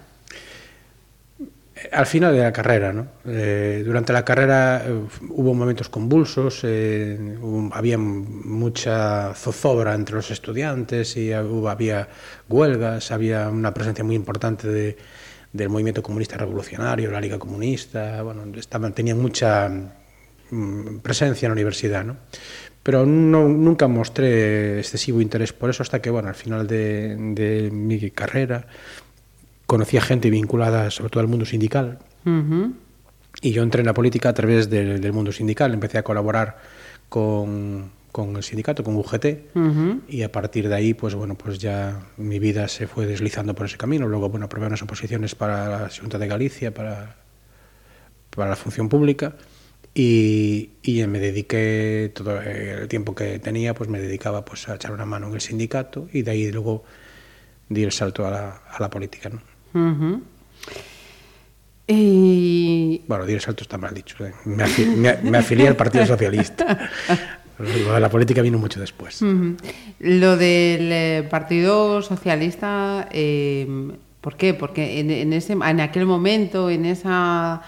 [1.92, 3.08] Al final de la carrera, ¿no?
[3.26, 4.94] Eh, durante la carrera eh,
[5.30, 12.08] hubo momentos convulsos, eh, hubo- había mucha zozobra entre los estudiantes y había
[12.48, 14.98] huelgas, había una presencia muy importante de-
[15.52, 19.70] del movimiento comunista revolucionario, la Liga Comunista, bueno, estaban, tenían mucha
[20.52, 22.18] mm, presencia en la universidad, ¿no?
[22.84, 27.72] Pero no, nunca mostré excesivo interés por eso hasta que, bueno, al final de, de
[27.72, 28.68] mi carrera
[29.66, 32.74] conocía gente vinculada sobre todo al mundo sindical Ujú.
[33.42, 35.74] y yo entré en la política a través del, del mundo sindical.
[35.74, 36.58] Empecé a colaborar
[37.08, 40.02] con, con el sindicato, con UGT, Ujú.
[40.10, 43.66] y a partir de ahí, pues bueno, pues ya mi vida se fue deslizando por
[43.68, 44.08] ese camino.
[44.10, 47.16] Luego, bueno, probé unas oposiciones para la Junta de Galicia, para,
[48.36, 49.34] para la función pública,
[49.96, 54.92] y, y me dediqué todo el tiempo que tenía, pues me dedicaba pues a echar
[54.92, 56.84] una mano en el sindicato, y de ahí luego
[57.70, 59.42] di el salto a la, a la política, ¿no?
[59.92, 60.22] Ujú.
[61.88, 64.26] Y Bueno, di el salto está mal dicho.
[64.26, 64.34] ¿eh?
[64.46, 66.90] Me, afi- me- me afilié al Partido Socialista.
[67.60, 69.22] Lo de la política vino mucho después.
[69.22, 69.58] Ujú.
[70.00, 73.68] Lo del eh, Partido Socialista, eh,
[74.22, 74.54] ¿por qué?
[74.54, 77.62] Porque en, en ese, en aquel momento, en esa,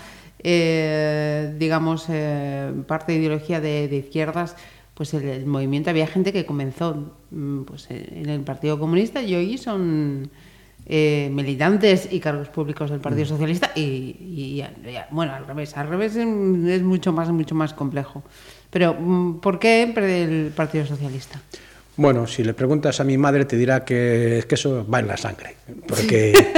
[0.47, 4.55] eh, digamos, eh, parte de ideología de, de izquierdas,
[4.93, 9.33] pues el, el movimiento había gente que comenzó mm, pues, en el Partido Comunista y
[9.33, 10.29] hoy son
[10.85, 14.65] eh, militantes y cargos públicos del Partido Socialista y, y- y-
[15.09, 18.21] bueno, al revés, al revés es, es mucho más, mucho más complejo.
[18.69, 21.41] Pero, mm, ¿por qué el Partido Socialista?
[21.97, 25.17] Bueno, si le preguntas a mi madre te dirá que, que eso va en la
[25.17, 25.55] sangre,
[25.87, 26.33] porque,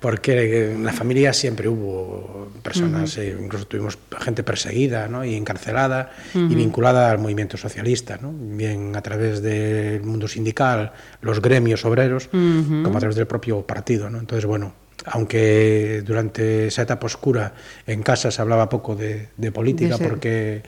[0.00, 5.24] porque en la familia siempre hubo personas, eh, incluso tuvimos gente perseguida ¿no?
[5.24, 8.32] y encarcelada y vinculada al movimiento socialista, ¿no?
[8.32, 14.08] bien a través del mundo sindical, los gremios obreros, como a través del propio partido.
[14.08, 14.18] ¿no?
[14.18, 14.72] Entonces, bueno,
[15.04, 17.54] aunque durante esa etapa oscura
[17.86, 20.62] en casa se hablaba poco de, de política, De porque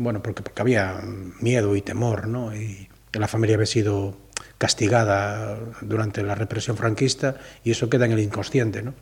[0.00, 0.98] bueno, porque, porque había
[1.40, 2.56] miedo y temor, ¿no?
[2.56, 4.16] Y la familia había sido
[4.58, 8.94] castigada durante la represión franquista y eso queda en el inconsciente, ¿no?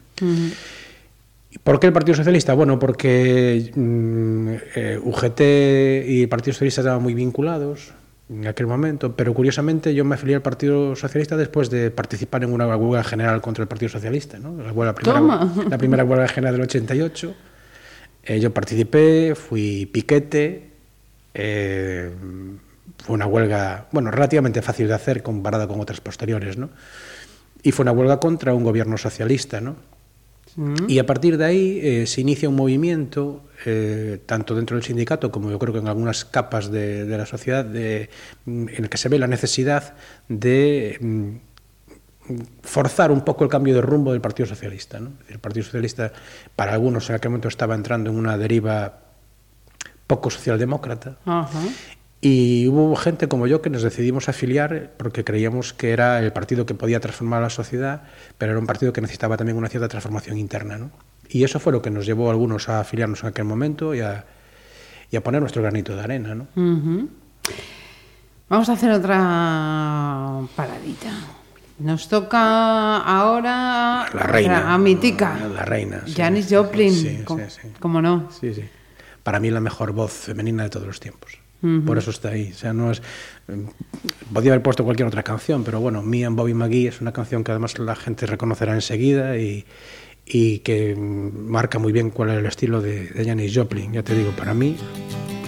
[1.50, 2.54] ¿Y ¿Por qué el Partido Socialista?
[2.54, 5.40] Bueno, porque mm, eh, UGT
[6.08, 7.92] y el Partido Socialista estaban muy vinculados
[8.28, 12.52] en aquel momento, pero curiosamente yo me afilié al Partido Socialista después de participar en
[12.52, 14.62] una huelga general contra el Partido Socialista, ¿no?
[14.62, 15.54] La, huelga, primera, Toma.
[15.68, 17.34] la primera huelga general del 88.
[18.24, 20.68] Eh, yo participé, fui piquete.
[21.32, 22.10] eh,
[23.02, 26.70] fue una huelga, bueno, relativamente fácil de hacer comparada con otras posteriores, ¿no?
[27.62, 29.76] Y fue una huelga contra un gobierno socialista, ¿no?
[30.88, 35.30] Y a partir de ahí eh, se inicia un movimiento, eh, tanto dentro del sindicato
[35.30, 38.10] como yo creo que en algunas capas de, de la sociedad, de,
[38.44, 39.94] mm, en el que se ve la necesidad
[40.28, 44.98] de mm, forzar un poco el cambio de rumbo del Partido Socialista.
[44.98, 45.12] ¿no?
[45.28, 46.12] El Partido Socialista,
[46.56, 49.00] para algunos en aquel momento, estaba entrando en una deriva
[50.06, 51.18] poco socialdemócrata.
[52.20, 56.66] Y hubo gente como yo que nos decidimos afiliar porque creíamos que era el partido
[56.66, 58.02] que podía transformar a la sociedad,
[58.38, 60.78] pero era un partido que necesitaba también una cierta transformación interna.
[60.78, 60.90] ¿no?
[61.28, 64.00] Y eso fue lo que nos llevó a algunos a afiliarnos en aquel momento y
[64.00, 64.24] a,
[65.12, 66.34] y a poner nuestro granito de arena.
[66.34, 66.48] ¿no?
[68.48, 71.12] Vamos a hacer otra paradita.
[71.78, 74.74] Nos toca ahora La reina.
[74.74, 75.38] a Mitica.
[75.54, 76.02] La reina.
[76.04, 76.14] sí.
[76.16, 76.92] Janis Joplin.
[76.92, 77.68] Sí, ¿Cómo, sí, sí.
[77.78, 78.28] cómo no?
[78.32, 78.64] Sí, sí.
[79.22, 81.38] Para mí la mejor voz femenina de todos los tiempos.
[81.84, 82.50] Por eso está ahí.
[82.52, 83.02] O sea, no es.
[83.48, 83.66] eh,
[84.32, 87.42] Podía haber puesto cualquier otra canción, pero bueno, Me and Bobby McGee es una canción
[87.42, 89.64] que además la gente reconocerá enseguida y,
[90.24, 93.92] y que mm, marca muy bien cuál es el estilo de, de Janis Joplin.
[93.92, 94.76] Ya te digo, para mí,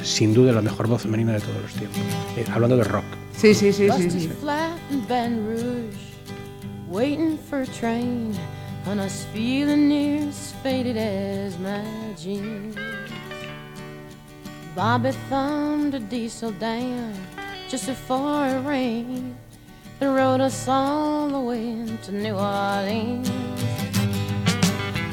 [0.02, 1.98] sin duda la mejor voz femenina de todos los tiempos.
[2.36, 3.04] Eh, hablando de rock.
[3.36, 4.10] Sí, sí, sí, sí.
[4.10, 4.30] Sí.
[4.40, 5.96] flat in Baton Rouge,
[6.88, 8.32] waiting for a train,
[8.86, 11.80] and I was feeling near as faded as my
[12.16, 12.74] jeans.
[14.74, 17.12] Bobby thumbed a diesel down
[17.68, 19.36] just before it rained
[20.00, 23.28] and rode us all the way to New Orleans.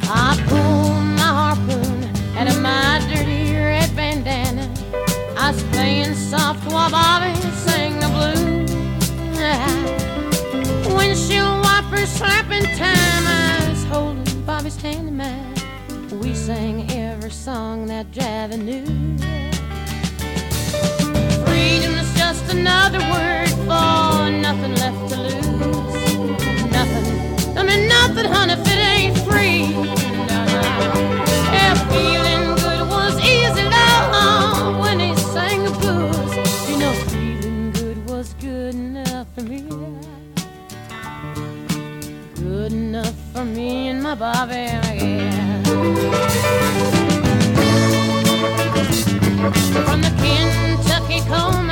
[0.03, 2.03] I pulled my harpoon
[2.37, 4.71] out of my dirty red bandana.
[5.35, 8.47] I was playing soft while Bobby sang the blues.
[10.95, 13.23] Windshield wipers slapping time.
[13.25, 15.55] I was holding Bobby's hand in mine.
[16.19, 19.46] We sang every song that Javi knew.
[22.29, 25.93] Just another word for nothing left to lose.
[26.77, 27.57] Nothing.
[27.57, 29.71] I mean nothing, honey, if it ain't free.
[31.55, 36.31] Yeah, feeling good was easy, love, when he sang the blues.
[36.69, 39.61] You know, feeling good was good enough for me.
[42.35, 45.63] Good enough for me and my Bobby, yeah.
[49.85, 51.66] From the Kentucky coal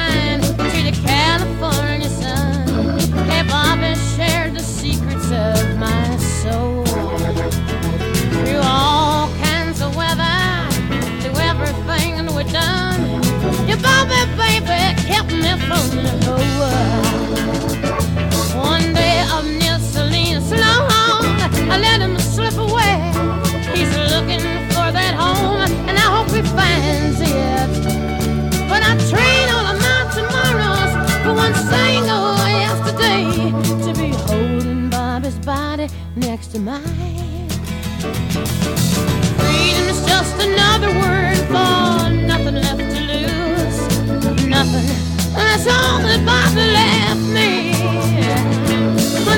[5.32, 6.86] of my soul.
[8.46, 10.70] Through all kinds of weather,
[11.22, 13.22] through everything we've done,
[13.82, 16.26] Bobby, baby, kept me from the.
[18.56, 19.16] One day
[21.70, 22.96] I let him slip away.
[23.76, 27.70] He's looking for that home, and I hope he finds it.
[28.70, 28.96] But I
[36.56, 37.50] to mine.
[39.40, 43.80] Freedom is just another word for nothing left to lose.
[44.48, 44.88] Nothing.
[45.36, 47.72] That's all that Bobby left me.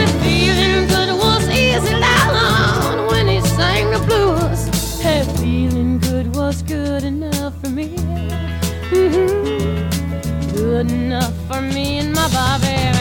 [0.03, 5.01] If feeling good was easy down when he sang the blues.
[5.01, 7.95] Hey, feeling good was good enough for me.
[8.91, 10.55] Mm-hmm.
[10.55, 12.97] Good enough for me and my Bobby.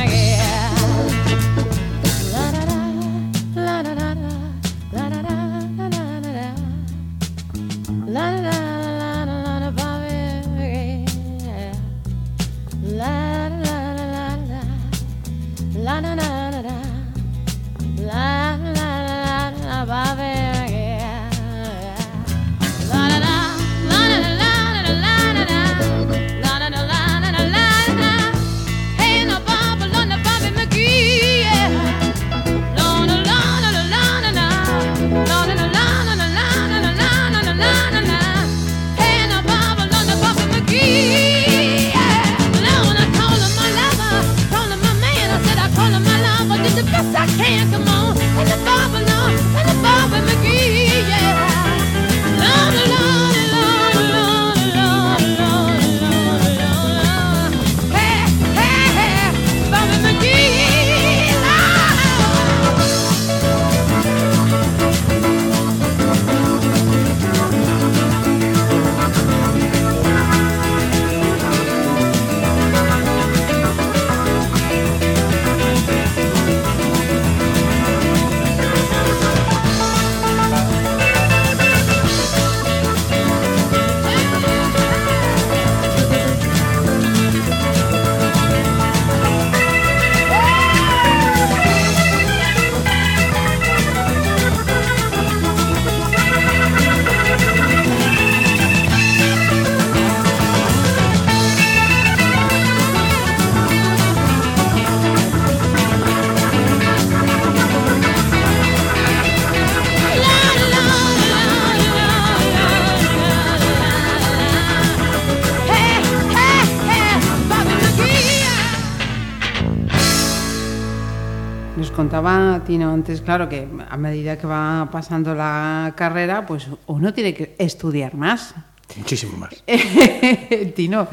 [122.67, 127.33] Contaba Tino antes, claro, que a medida que va pasando la carrera, pues uno tiene
[127.33, 128.55] que estudiar más.
[128.97, 129.63] Muchísimo más.
[130.75, 131.09] Tino,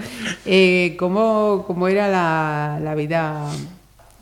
[0.45, 3.49] eh, ¿cómo, cómo era la, la vida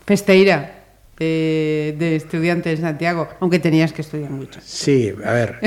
[0.06, 0.76] festeira
[1.18, 3.28] de, de estudiante en Santiago?
[3.40, 4.60] Aunque tenías que estudiar mucho.
[4.64, 5.60] Sí, a ver.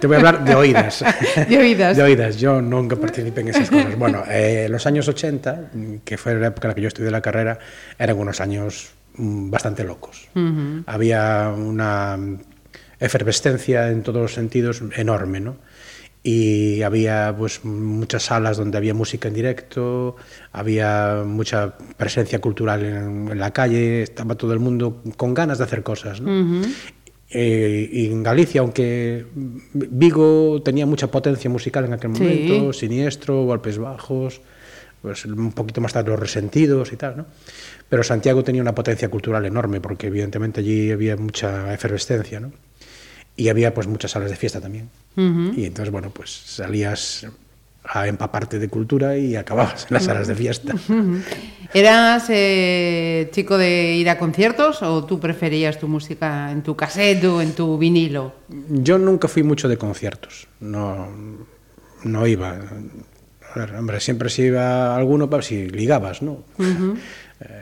[0.00, 1.04] Te voy a hablar de oídas.
[1.48, 1.96] De oídas.
[1.96, 2.36] De oídas.
[2.36, 3.96] Yo nunca participé en esas cosas.
[3.96, 5.70] Bueno, eh, los años 80,
[6.04, 7.58] que fue la época en la que yo estudié la carrera,
[7.98, 10.28] eran unos años bastante locos.
[10.86, 12.18] Había una
[13.00, 15.56] efervescencia en todos los sentidos enorme, ¿no?
[16.26, 20.16] y había pues muchas salas donde había música en directo,
[20.52, 25.64] había mucha presencia cultural en, en la calle, estaba todo el mundo con ganas de
[25.64, 26.22] hacer cosas.
[26.22, 26.62] ¿no?
[27.28, 29.26] Eh, y en Galicia, aunque
[29.74, 32.22] Vigo tenía mucha potencia musical en aquel Sí.
[32.22, 34.40] momento, siniestro, golpes bajos,
[35.02, 37.26] pues un poquito más tarde los resentidos y tal, ¿no?
[37.94, 42.50] Pero Santiago tenía una potencia cultural enorme porque evidentemente allí había mucha efervescencia, ¿no?
[43.36, 44.90] Y había pues muchas salas de fiesta también.
[45.16, 47.24] Y entonces, bueno, pues salías
[47.84, 50.74] a empaparte de cultura y acababas en las salas de fiesta.
[51.72, 57.26] ¿Eras eh, chico de ir a conciertos o tú preferías tu música en tu cassette
[57.26, 58.32] o en tu vinilo?
[58.70, 61.06] Yo nunca fui mucho de conciertos, no,
[62.02, 62.58] no iba.
[63.54, 66.42] A ver, hombre, siempre si iba a alguno, pues si ligabas, ¿no?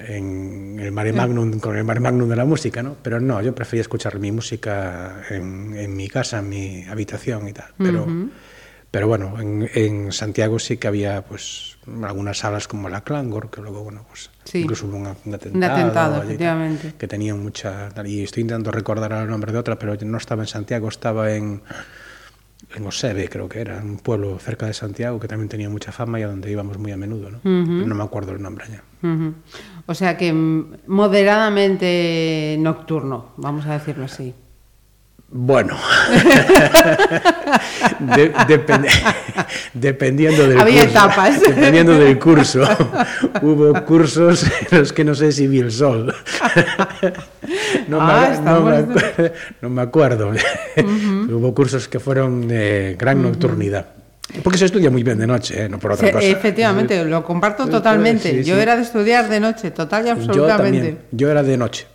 [0.08, 2.96] En el mare magnum, con el mare magnum de la música, ¿no?
[3.02, 7.52] Pero no, yo prefería escuchar mi música en, en mi casa, en mi habitación y
[7.52, 7.66] tal.
[7.78, 8.06] Pero,
[8.90, 13.60] pero bueno, en, en Santiago sí que había, pues, algunas salas como la Clangor, que
[13.60, 14.58] luego, bueno, pues, Sí.
[14.60, 15.56] incluso hubo un, un atentado.
[15.56, 16.94] Un atentado, efectivamente.
[16.98, 17.88] Que tenían mucha...
[18.04, 21.62] Y estoy intentando recordar el nombre de otra, pero no estaba en Santiago, estaba en
[22.76, 26.20] en Osebe, creo que era, un pueblo cerca de Santiago que también tenía mucha fama
[26.20, 27.40] y a donde íbamos muy a menudo, ¿no?
[27.42, 28.82] Pero no me acuerdo el nombre ya.
[29.06, 29.34] Ujú.
[29.86, 34.34] O sea que mm, moderadamente nocturno, vamos a decirlo así.
[35.34, 35.76] Bueno,
[38.00, 38.32] De-
[39.72, 41.40] dependiendo del Había curso, etapas.
[41.40, 42.62] dependiendo del curso,
[43.40, 46.14] hubo cursos en los que no sé si vi el sol.
[47.88, 50.32] No, Ah, me, no, me acuerdo, no me acuerdo.
[51.30, 53.86] Hubo cursos que fueron de gran nocturnidad.
[54.42, 55.68] Porque se estudia muy bien de noche, ¿eh?
[55.68, 56.26] no por otra cosa.
[56.26, 58.42] efectivamente, lo comparto totalmente.
[58.42, 60.78] sí, Yo era de estudiar de noche, total y Yo absolutamente.
[60.78, 60.98] también.
[61.10, 61.86] Yo era de noche.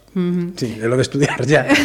[0.55, 1.67] Sí, de lo de estudiar ya.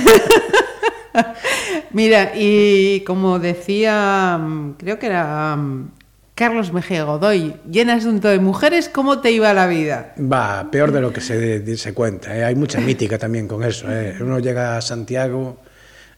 [1.92, 5.90] Mira, y como decía, mm, creo que era mm,
[6.34, 10.14] Carlos Mejía Godoy, llena asunto de mujeres, ¿cómo te iba la vida?
[10.18, 12.34] Va, peor de lo que se, se cuenta.
[12.34, 12.44] ¿eh?
[12.44, 13.86] Hay mucha mítica también con eso.
[13.90, 14.16] ¿eh?
[14.20, 15.58] Uno llega a Santiago,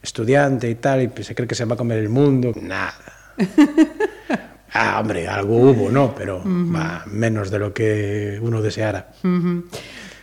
[0.00, 2.52] estudiante y tal, y se cree que se va a comer el mundo.
[2.60, 2.94] Nada.
[4.76, 6.12] Ah, hombre, algo hubo, ¿no?
[6.16, 9.12] Pero menos de lo que uno deseara.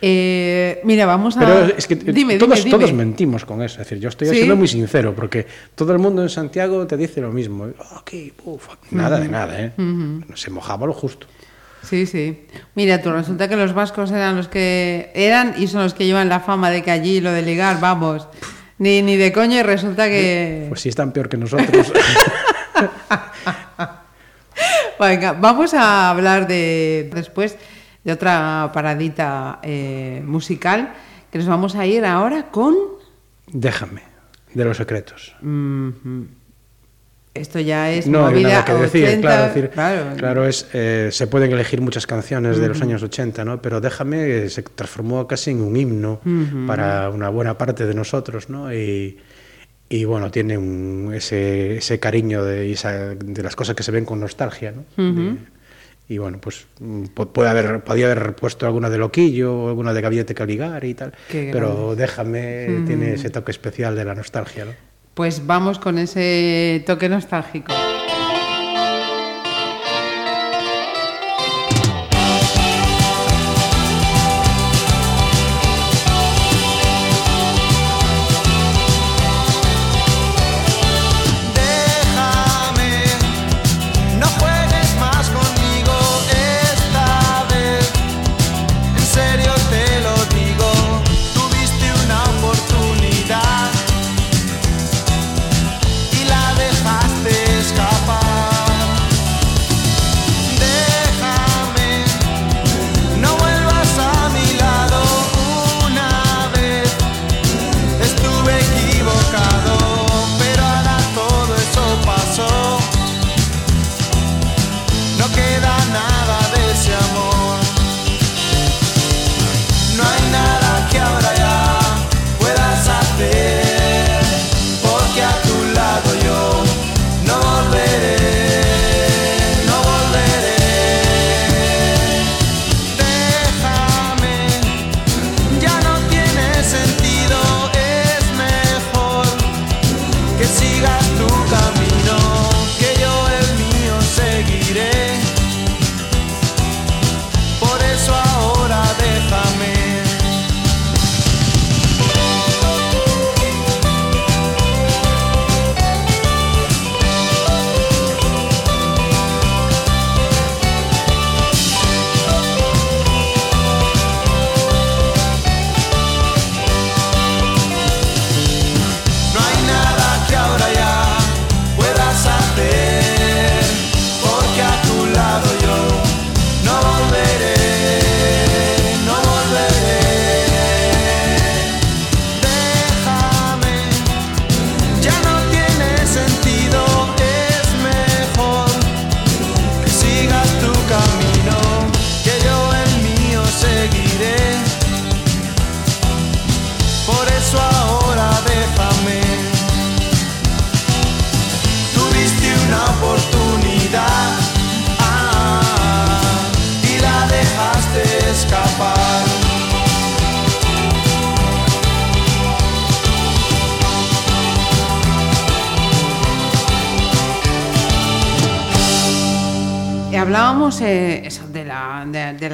[0.02, 1.40] Eh, mira, vamos a...
[1.40, 2.70] Pero es que Ah, dime, todos, dime, dime.
[2.70, 3.80] todos mentimos con eso.
[3.80, 4.34] Es decir, yo estoy ¿Sí?
[4.34, 7.66] siendo muy sincero, porque todo el mundo en Santiago te dice lo mismo.
[7.78, 9.72] "Oh, aquí, uf", nada de nada, ¿eh?
[10.34, 11.26] Se mojaba lo justo.
[11.82, 12.44] Sí, sí.
[12.74, 16.28] Mira, tú resulta que los vascos eran los que eran y son los que llevan
[16.28, 18.28] la fama de que allí lo de ligar, vamos,
[18.76, 20.66] ni, ni de coño y resulta que...
[20.68, 21.90] Pues si están peor que nosotros.
[25.00, 27.56] Venga, vamos a hablar de después
[28.04, 30.92] de otra paradita eh, musical
[31.30, 32.74] que nos vamos a ir ahora con...
[33.46, 34.02] Déjame,
[34.52, 35.34] de los secretos.
[37.34, 40.16] Esto ya es No hay nada que decir, 80, claro, decir, claro.
[40.16, 43.62] claro, es, eh, se pueden elegir muchas canciones de los años 80, ¿no?
[43.62, 46.20] Pero Déjame eh, se transformó casi en un himno
[46.66, 48.72] para una buena parte de nosotros, ¿no?
[48.72, 49.18] Y,
[49.94, 54.04] y bueno, tiene un- ese, ese cariño de, esa- de las cosas que se ven
[54.06, 54.84] con nostalgia, ¿no?
[54.96, 55.36] De-
[56.08, 56.66] y bueno, pues
[57.32, 61.50] puede haber, podía haber puesto alguna de Loquillo alguna de Gabinete Caligari y tal, Qué
[61.52, 64.72] pero Déjame tiene ese toque especial de la nostalgia, ¿no?
[65.14, 67.72] Pues vamos con ese toque nostálgico.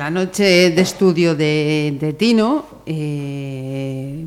[0.08, 2.64] La noche de estudio de, de Tino.
[2.86, 4.24] eh,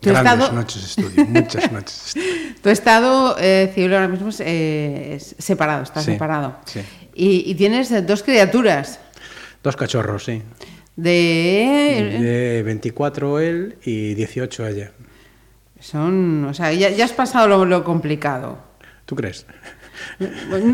[0.00, 2.54] tu Grandes estado, noches de estudio, muchas noches de estudio.
[2.62, 6.56] tu estado eh, civil ahora mismo es, eh, es separado, está Sí, separado.
[6.64, 6.80] sí.
[7.14, 9.00] Y, y tienes eh, dos criaturas
[9.62, 10.42] Dos cachorros, sí.
[10.96, 12.18] de...
[12.18, 14.92] De 24 él y 18 ella.
[15.78, 18.58] Son, o sea, ya, ya has pasado lo, lo complicado.
[19.04, 19.44] ¿Tú crees?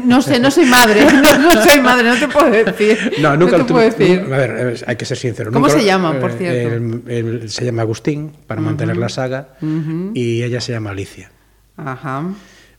[0.04, 3.12] No sé, no soy madre, no, no soy madre, no te puedo decir.
[3.20, 4.20] No, nunca te puedo decir.
[4.20, 5.52] A ver, hay que ser sincero.
[5.52, 6.74] ¿Cómo nunca se llaman, por eh, cierto?
[6.74, 9.54] él- él se llama Agustín, para mantener la saga,
[10.14, 11.30] y ella se llama Alicia.
[11.76, 12.24] Ajá.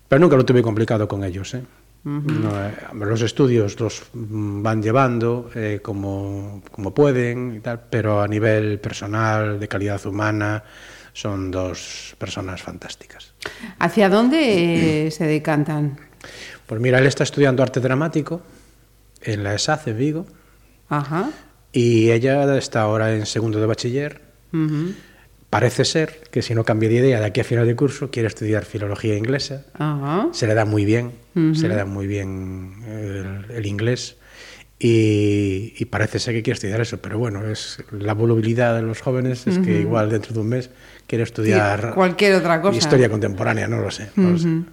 [0.08, 1.54] Pero nunca lo tuve complicado con ellos.
[1.54, 1.62] ¿eh?
[2.04, 8.22] No, eh, los estudios los mm, van llevando eh, como, como pueden, y tal, pero
[8.22, 10.64] a nivel personal, de calidad humana,
[11.14, 13.34] son dos personas fantásticas.
[13.80, 16.00] ¿Hacia dónde eh, se decantan?
[16.66, 18.42] Pues mira, él está estudiando arte dramático
[19.22, 20.26] en la ESAC en Vigo
[20.88, 21.30] Ajá.
[21.72, 24.22] y ella está ahora en segundo de bachiller.
[25.50, 28.28] Parece ser que si no cambia de idea de aquí a final de curso quiere
[28.28, 29.66] estudiar filología inglesa.
[30.32, 31.12] Se le da muy bien,
[31.56, 34.18] se le da muy bien el, el inglés
[34.78, 39.02] y, y parece ser que quiere estudiar eso, pero bueno, es la volubilidad de los
[39.02, 40.70] jóvenes es que igual dentro de un mes
[41.10, 42.78] quiere estudiar cualquier otra cosa.
[42.78, 44.10] historia contemporánea, no lo sé.
[44.16, 44.48] no lo sé.
[44.48, 44.66] Ujú.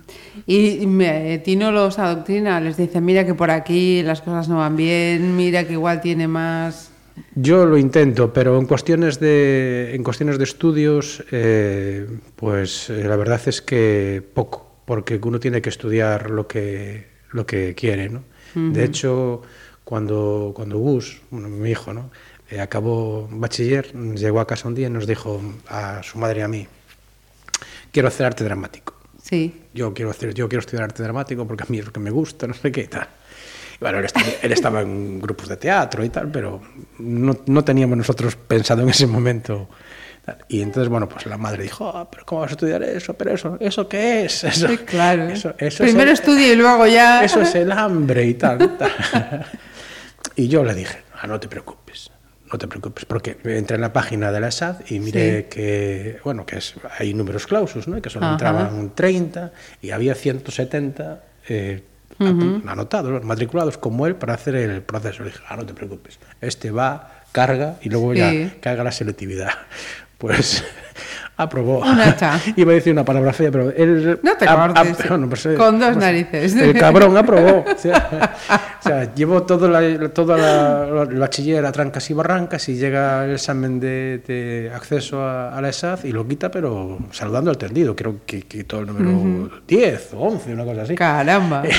[0.46, 4.76] Y me- Tino los adoctrina, les dice, mira que por aquí las cosas no van
[4.76, 6.92] bien, mira que igual tiene más...
[7.34, 12.06] Yo lo intento, pero en cuestiones de, en cuestiones de estudios, eh,
[12.36, 17.46] pues eh, la verdad es que poco, porque uno tiene que estudiar lo que, lo
[17.46, 18.10] que quiere.
[18.10, 18.24] ¿no?
[18.54, 19.40] De hecho,
[19.84, 22.10] cuando, cuando Gus, bueno, mi hijo, ¿no?
[22.50, 26.42] Eh, acabó bachiller, llegó a casa un día y nos dijo a su madre y
[26.42, 26.66] a mí,
[27.92, 28.94] quiero hacer arte dramático.
[29.22, 29.62] Sí.
[29.74, 32.10] Yo quiero, hacer, yo quiero estudiar arte dramático porque a mí es lo que me
[32.10, 33.08] gusta, no sé qué y tal.
[33.74, 36.62] Y bueno, él estaba, él estaba en grupos de teatro y tal, pero
[36.98, 39.68] no, no teníamos nosotros pensado en ese momento.
[40.48, 43.14] Y entonces, bueno, pues la madre dijo, "Ah, pero ¿cómo vas a estudiar eso?
[43.14, 44.42] ¿Pero eso, eso qué es?
[44.44, 45.24] Eso, Sí, claro.
[45.28, 47.24] Eso, eso es Primero el- estudia y luego ya...
[47.24, 48.76] eso es el hambre y tal.
[48.78, 48.92] tal.
[50.36, 52.10] y yo le dije, ah, no te preocupes,
[52.52, 55.46] no te preocupes, porque entré en la página de la SAD y miré Sí.
[55.50, 58.00] que, bueno, que es, hay números clausus, ¿no?
[58.00, 58.34] Que solo Ajá.
[58.34, 61.82] entraban 30 y había 170 eh,
[62.66, 65.22] anotados, matriculados como él para hacer el proceso.
[65.24, 68.18] Le dije, ah, no te preocupes, este va, carga y luego Sí.
[68.62, 69.50] ya haga la selectividad.
[70.18, 70.64] Pues
[71.36, 71.84] aprobó.
[71.84, 72.40] Hacha.
[72.56, 74.18] Iba a decir una palabra fea, pero él...
[74.22, 75.08] No te a- a- cortes.
[75.08, 76.54] bueno, pues, eh, Con dos pues, narices.
[76.56, 77.64] El cabrón aprobó.
[77.76, 78.34] O sea,
[78.80, 83.24] o sea, llevó todo la, toda la, el bachiller a trancas y barrancas y llega
[83.24, 87.58] el examen de, de acceso a, a la ESAD y lo quita, pero saludando al
[87.58, 87.94] tendido.
[87.94, 90.94] Creo que quitó el número 10 o 11, una cosa así.
[90.94, 91.62] Caramba.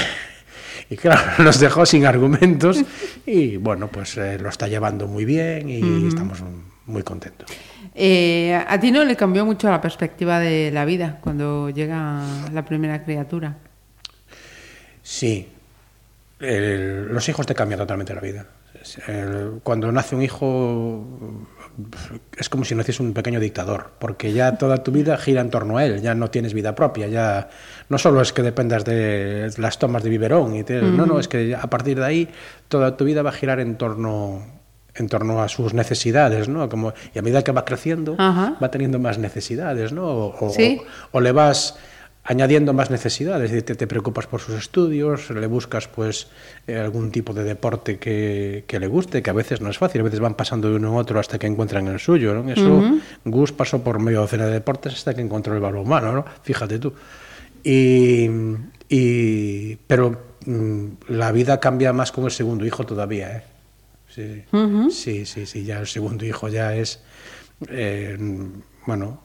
[0.90, 2.80] Y claro, nos dejó sin argumentos
[3.26, 6.42] y bueno, pues eh, lo está llevando muy bien y estamos
[6.86, 7.50] muy contentos.
[8.00, 12.22] Eh, a Tino le cambió mucho la perspectiva de la vida cuando llega
[12.54, 13.56] la primera criatura.
[15.02, 15.48] Sí,
[16.40, 18.46] El- los hijos te cambian totalmente la vida.
[19.08, 21.04] El- cuando nace un hijo
[22.38, 25.78] es como si naciese un pequeño dictador, porque ya toda tu vida gira en torno
[25.78, 27.50] a él, ya no tienes vida propia, ya
[27.90, 31.28] no solo es que dependas de las tomas de biberón, y te- no, no, es
[31.28, 32.30] que a partir de ahí
[32.68, 34.44] toda tu vida va a girar en torno
[34.98, 36.68] en torno a sus necesidades, ¿no?
[36.70, 38.56] Como, y a medida que va creciendo, Ajá.
[38.62, 40.06] va teniendo más necesidades, ¿no?
[40.08, 40.82] O, Sí.
[41.12, 41.78] o le vas
[42.30, 46.28] añadiendo más necesidades, te, te preocupas por sus estudios, le buscas pues
[46.68, 50.02] eh, algún tipo de deporte que, que le guste, que a veces no es fácil,
[50.02, 52.52] a veces van pasando de uno a otro hasta que encuentran el suyo, ¿no?
[52.52, 56.26] Eso, Gus pasó por medio docena de deportes hasta que encontró el balonmano, ¿no?
[56.44, 56.92] Fíjate tú.
[57.64, 58.30] Y,
[58.90, 63.44] y- pero mm, la vida cambia más con el segundo hijo todavía, ¿eh?
[64.18, 64.44] Sí,
[64.92, 67.00] sí, sí, sí, ya el segundo hijo ya es,
[67.70, 68.18] eh,
[68.86, 69.22] bueno,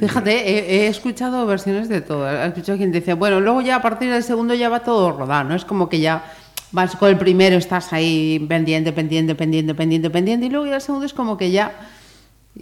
[0.00, 2.26] Fíjate, he, he escuchado versiones de todo.
[2.30, 5.50] He escuchado quien dice, bueno, luego ya a partir del segundo ya va todo rodado,
[5.50, 5.54] ¿no?
[5.54, 6.24] Es como que ya
[6.72, 10.80] vas con el primero, estás ahí pendiente, pendiente, pendiente, pendiente, pendiente, y luego ya el
[10.80, 11.72] segundo es como que ya...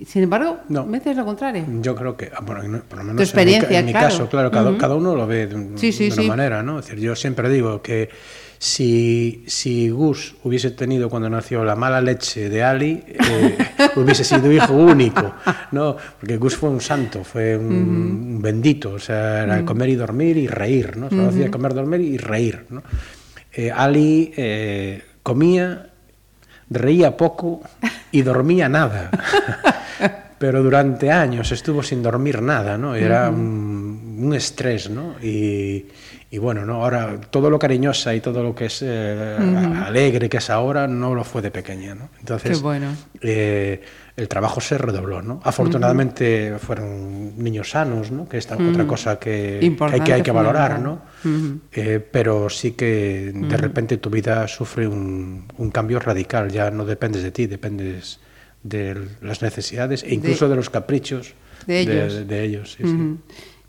[0.06, 0.84] Sin embargo, No.
[0.86, 1.64] me dices lo contrario.
[1.80, 3.92] Yo creo que, ah, bueno, no- por lo menos Tu experiencia, en mi, en mi
[3.92, 4.08] claro.
[4.08, 6.28] caso, claro, cada, uno lo ve de, un- Sí, sí, de una sí.
[6.28, 6.80] manera, ¿no?
[6.80, 8.08] Es decir, yo siempre digo que
[8.64, 13.58] si, si Gus hubiese tenido cuando nació la mala leche de Ali, eh,
[13.96, 15.34] hubiese sido hijo único,
[15.72, 15.94] ¿no?
[16.18, 20.38] Porque Gus fue un santo, fue un, un bendito, o sea, era comer y dormir
[20.38, 21.10] y reír, ¿no?
[21.10, 22.82] Solo hacía comer, dormir y reír, ¿no?
[23.52, 25.90] Eh, Ali eh, comía
[26.70, 27.60] reía poco
[28.12, 29.10] y dormía nada.
[30.38, 32.94] Pero durante años estuvo sin dormir nada, ¿no?
[32.94, 35.16] Era un, un estrés, ¿no?
[35.22, 35.86] Y,
[36.30, 36.82] y bueno, ¿no?
[36.82, 39.36] Ahora todo lo cariñosa y todo lo que es eh,
[39.84, 42.08] alegre que es ahora no lo fue de pequeña, ¿no?
[42.20, 42.88] Entonces, Qué bueno.
[43.20, 43.82] eh,
[44.16, 45.40] el trabajo se redobló, ¿no?
[45.44, 48.28] Afortunadamente fueron niños sanos, ¿no?
[48.28, 50.80] Que esta otra cosa que, que hay que, hay que valorar.
[50.80, 51.02] ¿no?
[51.72, 56.84] Eh, pero sí que de repente tu vida sufre un, un cambio radical, ya no
[56.84, 58.20] dependes de ti, dependes
[58.62, 61.34] de las necesidades e incluso de, los caprichos
[61.66, 62.14] de ellos.
[62.14, 63.16] de, de ellos, sí, sí.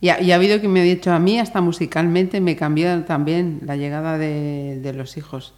[0.02, 3.04] Y, ha, y ha habido que me ha dicho a mí, hasta musicalmente, me cambió
[3.06, 5.54] también la llegada de, de los hijos.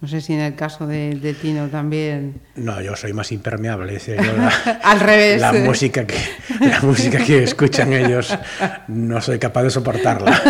[0.00, 2.40] No sé si en el caso de, de Tino también.
[2.54, 3.94] No, yo soy más impermeable.
[3.94, 4.48] decir, yo la-
[4.84, 5.40] Al revés.
[5.40, 6.14] La música, que,
[6.60, 8.32] la música que escuchan ellos
[8.86, 10.40] no soy capaz de soportarla,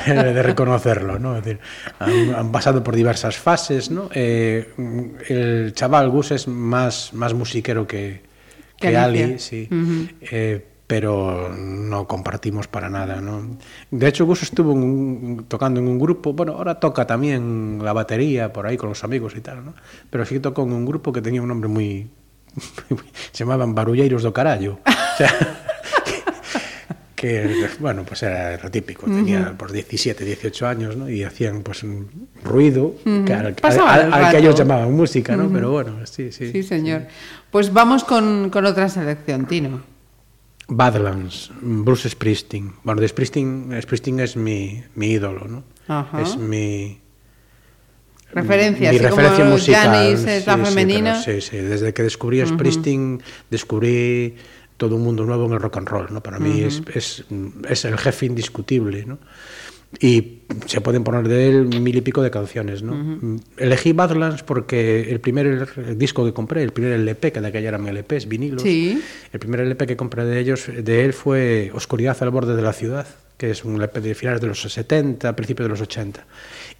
[0.06, 1.18] de reconocerlo.
[1.18, 1.36] ¿no?
[1.36, 1.60] Es decir,
[1.98, 3.90] han, han pasado por diversas fases.
[3.90, 4.08] ¿no?
[4.14, 4.72] Eh,
[5.28, 8.22] el chaval Gus es más, más musiquero que,
[8.78, 9.68] Que que Ali, sí.
[9.70, 10.06] Ujú.
[10.30, 13.20] Eh, pero no compartimos para nada.
[13.20, 13.58] ¿no?
[13.90, 17.92] De hecho, Gus estuvo en un, tocando en un grupo, bueno, ahora toca también la
[17.92, 19.74] batería por ahí con los amigos y tal, ¿no?
[20.08, 22.08] pero sí tocó en un grupo que tenía un nombre muy...
[23.32, 24.80] se llamaban Barulleiros do Carallo.
[24.80, 25.30] O sea,
[27.14, 29.56] que, bueno, pues era lo típico, tenía uh -huh.
[29.58, 31.10] por 17, 18 años, ¿no?
[31.10, 32.08] Y hacían, pues, un
[32.42, 33.24] ruido uh -huh.
[33.26, 35.44] que, al, al, al, que ellos llamaban música, ¿no?
[35.44, 35.52] Uh -huh.
[35.52, 36.50] Pero bueno, sí, sí.
[36.50, 37.02] Sí, señor.
[37.02, 37.06] Sí.
[37.50, 39.97] Pues vamos con, con otra selección, Tino.
[40.68, 42.74] Badlands, Bruce Springsteen.
[42.84, 45.64] Bueno, de Springsteen, Springsteen es mi, mi ídolo, ¿no?
[45.88, 46.20] Ajá.
[46.20, 47.00] Es mi,
[48.32, 49.86] Referencia, mi así referencia como musical.
[49.86, 51.56] Janis es la sí, pero sí, sí.
[51.56, 54.36] Desde que descubrí a Springsteen, descubrí
[54.76, 56.22] todo un mundo nuevo en el rock and roll, ¿no?
[56.22, 57.24] Para mí es, es,
[57.68, 59.18] es el jefe indiscutible, ¿no?
[60.00, 63.40] Y se pueden poner de él mil y pico de canciones, ¿no?
[63.56, 67.86] Elegí Badlands porque el primer disco que compré, el primer LP, que de aquella eran
[67.88, 69.00] LPs, vinilos, Sí.
[69.32, 72.74] el primer LP que compré de ellos, de él fue Oscuridad al borde de la
[72.74, 73.06] ciudad,
[73.38, 76.26] que es un LP de finales de los 70, principios de los 80.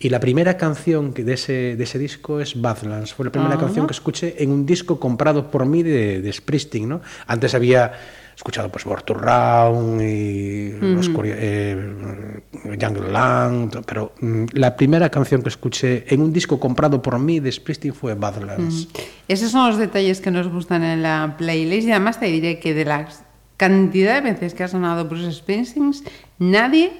[0.01, 3.15] Y la primera canción de ese, de ese disco es Badlands.
[3.15, 3.59] Fue la primera Ah.
[3.59, 7.01] canción que escuché en un disco comprado por mí de, de Springsteen, ¿no?
[7.27, 7.93] Antes había
[8.39, 12.41] escuchado pues Born to Round y Oscuri- eh,
[12.81, 17.41] Jungle Land, pero mm, la primera canción que escuché en un disco comprado por mí
[17.41, 18.87] de Springsteen fue Badlands.
[19.27, 22.75] Esos son los detalles que nos gustan en la playlist y además te diré que
[22.75, 23.09] de la
[23.57, 25.93] cantidad de veces que ha sonado Bruce Springsteen,
[26.39, 26.93] nadie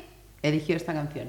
[0.43, 1.29] eligió esta canción.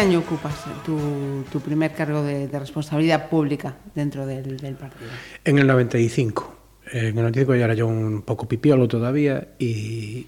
[0.00, 5.10] año ocupas tu, tu primer cargo de, de, responsabilidad pública dentro del, del, partido?
[5.44, 6.56] En el 95.
[6.92, 10.26] En el 95 ya era yo un poco pipiolo todavía y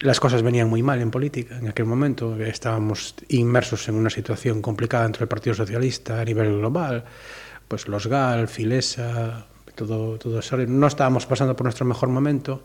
[0.00, 1.58] las cosas venían muy mal en política.
[1.58, 6.58] En aquel momento estábamos inmersos en una situación complicada dentro del Partido Socialista a nivel
[6.58, 7.04] global.
[7.66, 10.58] Pues los GAL, Filesa, todo, todo eso.
[10.58, 12.62] No estábamos pasando por nuestro mejor momento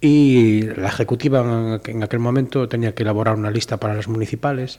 [0.00, 4.78] y la ejecutiva en aquel momento tenía que elaborar una lista para las municipales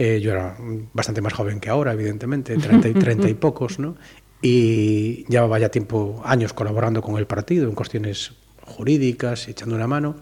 [0.00, 0.56] Eh, yo era
[0.92, 3.96] bastante más joven que ahora, evidentemente, 30 y, 30 y pocos, ¿no?
[4.40, 8.32] Y llevaba ya tiempo, años colaborando con el partido en cuestiones
[8.62, 10.14] jurídicas, echando una mano.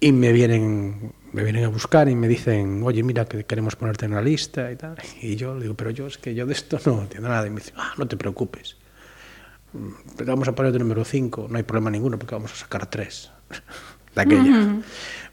[0.00, 4.06] Y me vienen, me vienen a buscar y me dicen, oye, mira, que queremos ponerte
[4.06, 4.96] en la lista y tal.
[5.22, 7.46] Y yo le digo, pero yo es que yo de esto no entiendo nada.
[7.46, 8.76] Y me dice, ah, no te preocupes.
[10.16, 12.90] Pero vamos a poner de número 5, no hay problema ninguno porque vamos a sacar
[12.90, 13.30] tres
[14.16, 14.76] de aquella.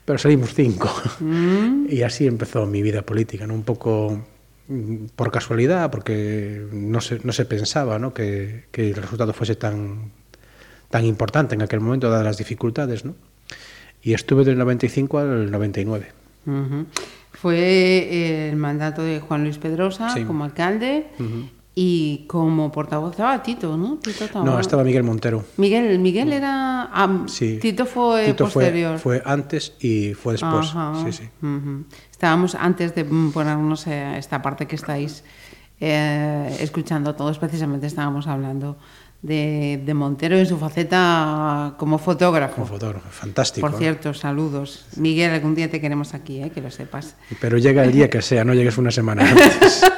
[0.06, 0.90] pero salimos cinco.
[1.20, 1.88] Mm.
[1.94, 3.54] E así empezou mi vida política, ¿no?
[3.54, 4.18] un pouco
[4.68, 8.14] mm, por casualidad, porque no se, no se pensaba ¿no?
[8.14, 10.12] Que, que el resultado fuese tan,
[10.90, 13.06] tan importante en aquel momento, dadas las dificultades.
[13.06, 13.16] ¿no?
[14.02, 16.12] Y estuve del 95 al 99.
[16.46, 16.86] Uh -huh.
[17.32, 20.24] Fue eh, el mandato de Juan Luis Pedrosa sí.
[20.24, 21.08] como alcalde.
[21.20, 21.50] Uh -huh.
[21.76, 23.96] Y como portavoz estaba Tito, ¿no?
[23.98, 25.44] Tito estaba- No, estaba Miguel Montero.
[25.58, 26.84] Miguel, Miguel era...
[26.94, 27.58] ah, Sí.
[27.60, 29.00] Tito fue Tito posterior.
[29.00, 30.68] fue antes y fue después.
[30.70, 30.94] Ajá.
[31.06, 31.30] Sí, sí.
[31.42, 31.86] Ujú.
[32.12, 35.24] Estábamos antes de ponernos eh, esta parte que estáis
[35.80, 38.78] eh, escuchando todos, precisamente estábamos hablando
[39.24, 42.56] de, de Montero en su faceta como fotógrafo.
[42.56, 43.66] Como fotógrafo, fantástico.
[43.66, 43.78] Por ¿no?
[43.80, 44.86] cierto, saludos.
[44.98, 47.16] Miguel, algún día te queremos aquí, eh, que lo sepas.
[47.42, 49.82] Pero llega el día que sea, no llegues una semana antes.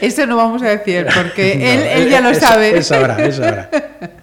[0.00, 2.76] Eso no vamos a decir, porque él, él ya lo sabe.
[2.76, 3.70] Él sabrá, él sabrá.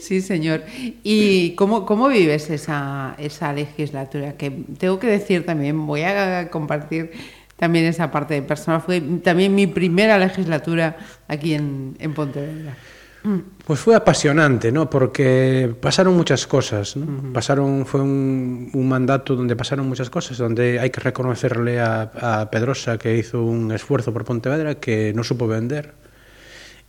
[0.00, 0.64] Sí, señor.
[1.04, 4.32] ¿Y cómo, cómo vives esa, esa legislatura?
[4.32, 7.12] Que tengo que decir también, voy a compartir
[7.56, 8.82] también esa parte de personal.
[8.82, 10.96] Fue también mi primera legislatura
[11.28, 12.76] aquí en, en Pontevedra.
[13.64, 14.90] Pues fue apasionante, ¿no?
[14.90, 17.32] Porque pasaron muchas cosas, ¿no?
[17.32, 22.50] Pasaron, fue un, un mandato donde pasaron muchas cosas, donde hay que reconocerle a, a
[22.50, 25.94] Pedrosa que hizo un esfuerzo por Pontevedra que no supo vender.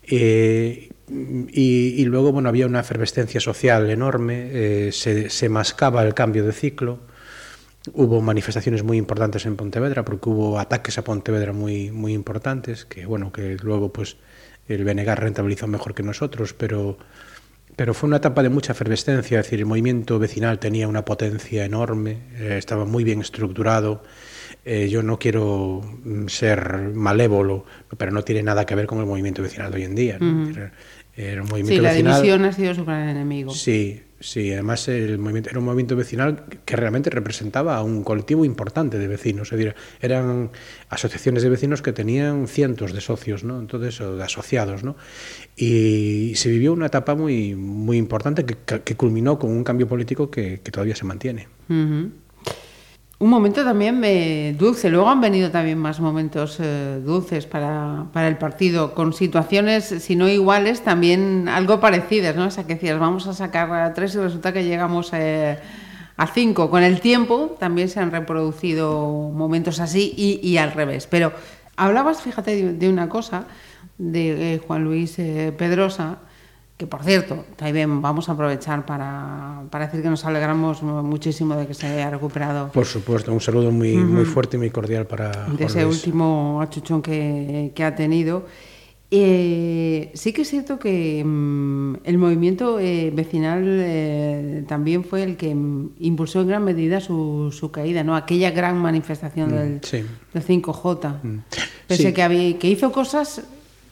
[0.01, 6.15] Eh, y, y luego, bueno, había una efervescencia social enorme, eh, se, se mascaba el
[6.15, 6.99] cambio de ciclo.
[7.93, 13.05] Hubo manifestaciones muy importantes en Pontevedra porque hubo ataques a Pontevedra muy, muy importantes que,
[13.05, 14.17] bueno, que luego pues
[14.67, 16.97] el BNG rentabilizó mejor que nosotros, pero,
[17.75, 21.65] pero fue una etapa de mucha efervescencia, es decir, el movimiento vecinal tenía una potencia
[21.65, 24.03] enorme, eh, estaba muy bien estructurado.
[24.65, 27.65] Eh, yo no quiero mm, ser malévolo,
[27.97, 30.17] pero no tiene nada que ver con el movimiento vecinal de hoy en día.
[30.19, 30.53] ¿no?
[31.15, 33.53] Era un movimiento Sí, la división ha sido su gran enemigo.
[33.53, 38.45] Sí, sí, además el movimiento, era un movimiento vecinal que realmente representaba a un colectivo
[38.45, 40.51] importante de vecinos, es decir, eran
[40.89, 43.59] asociaciones de vecinos que tenían cientos de socios, ¿no?
[43.59, 44.95] Entonces, o de asociados, ¿no?
[45.55, 50.57] Y se vivió una etapa muy, muy importante que, culminó con un cambio político que,
[50.57, 51.47] todavía se mantiene.
[53.23, 54.89] Un momento también eh, dulce.
[54.89, 60.17] Luego han venido también más momentos eh, dulces para, para el partido, con situaciones, si
[60.17, 62.47] no iguales, también algo parecidas, ¿no?
[62.47, 65.57] O sea, que decías, vamos a sacar a tres y resulta que llegamos eh,
[66.17, 66.69] a cinco.
[66.69, 71.07] Con el tiempo también se han reproducido momentos así y, y al revés.
[71.09, 71.31] Pero
[71.77, 73.45] hablabas, fíjate, de, de una cosa,
[73.97, 76.17] de eh, Juan Luis eh, Pedrosa,
[76.83, 81.65] que por cierto, también vamos a aprovechar para, para decir que nos alegramos muchísimo de
[81.65, 85.29] que se haya recuperado Por supuesto, un saludo muy, muy fuerte y muy cordial para
[85.29, 85.95] de Juan ese Luis.
[86.05, 88.45] último achuchón que, que ha tenido.
[89.11, 95.37] Eh, sí que es cierto que mm, el movimiento eh, vecinal eh, también fue el
[95.37, 98.15] que mm, impulsó en gran medida su, su caída, ¿no?
[98.17, 100.03] Aquella gran manifestación del, sí.
[100.33, 101.15] del 5J.
[101.87, 102.13] Pese Sí.
[102.13, 103.43] que, había, que hizo cosas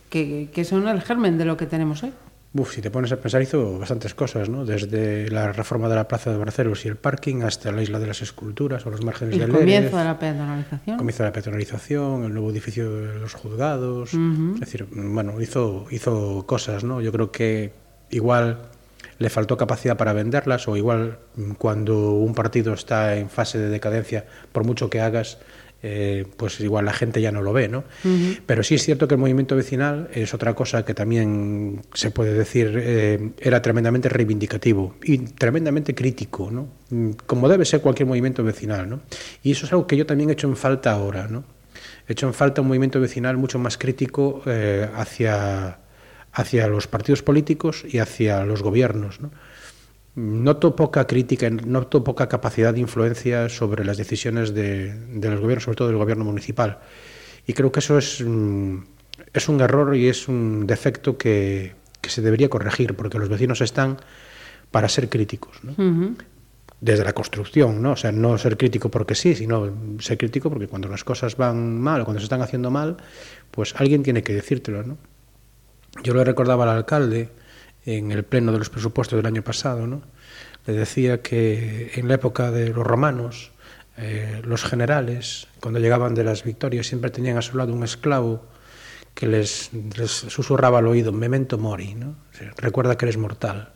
[0.10, 2.12] que, que son el germen de lo que tenemos hoy.
[2.54, 4.66] Uf, si te pones a pensar, hizo bastantes cosas, ¿no?
[4.66, 8.08] Desde la reforma de la Plaza de Barcelos y el parking hasta la Isla de
[8.08, 9.92] las Esculturas o los márgenes El del comienzo Lérez.
[9.94, 10.98] de la peatonalización.
[10.98, 16.46] comienzo de la peatonalización, el nuevo edificio de los juzgados, es decir, bueno, hizo, hizo
[16.46, 17.00] cosas, ¿no?
[17.00, 17.72] Yo creo que
[18.10, 18.64] igual
[19.18, 23.70] le faltó capacidad para venderlas o igual mm, cuando un partido está en fase de
[23.70, 25.38] decadencia, por mucho que hagas,
[25.84, 27.84] eh, pues igual la gente ya no lo ve, ¿no?
[28.46, 32.34] Pero sí es cierto que el movimiento vecinal es otra cosa que también se puede
[32.34, 36.68] decir eh, era tremendamente reivindicativo y tremendamente crítico, ¿no?
[36.90, 39.00] Mm, Como debe ser cualquier movimiento vecinal, ¿no?
[39.42, 41.44] Y eso es algo que yo también he hecho en falta ahora, ¿no?
[42.08, 45.80] He hecho en falta un movimiento vecinal mucho más crítico eh, hacia,
[46.32, 49.32] hacia los partidos políticos y hacia los gobiernos, ¿no?
[50.16, 55.64] Noto poca crítica, noto poca capacidad de influencia sobre las decisiones de, de los gobiernos,
[55.64, 56.80] sobre todo del gobierno municipal.
[57.48, 58.78] Y creo que eso es, mm,
[59.34, 63.62] es un error y es un defecto que, que se debería corregir, porque los vecinos
[63.62, 63.98] están
[64.72, 65.60] para ser críticos.
[65.64, 66.16] ¿no?
[66.80, 67.92] Desde la construcción, ¿no?
[67.92, 71.80] O sea, no ser crítico porque sí, sino ser crítico porque cuando las cosas van
[71.80, 72.98] mal o cuando se están haciendo mal,
[73.52, 74.98] pues alguien tiene que decírtelo, ¿no?
[76.04, 77.30] Yo le recordaba al alcalde
[77.86, 80.02] en el pleno de los presupuestos del año pasado, ¿no?
[80.66, 83.52] le decía que en la época de los romanos,
[83.98, 88.46] eh, los generales, cuando llegaban de las victorias, siempre tenían a su lado un esclavo
[89.14, 92.16] que les, les susurraba al oído, memento mori, ¿no?
[92.58, 93.74] recuerda que eres mortal.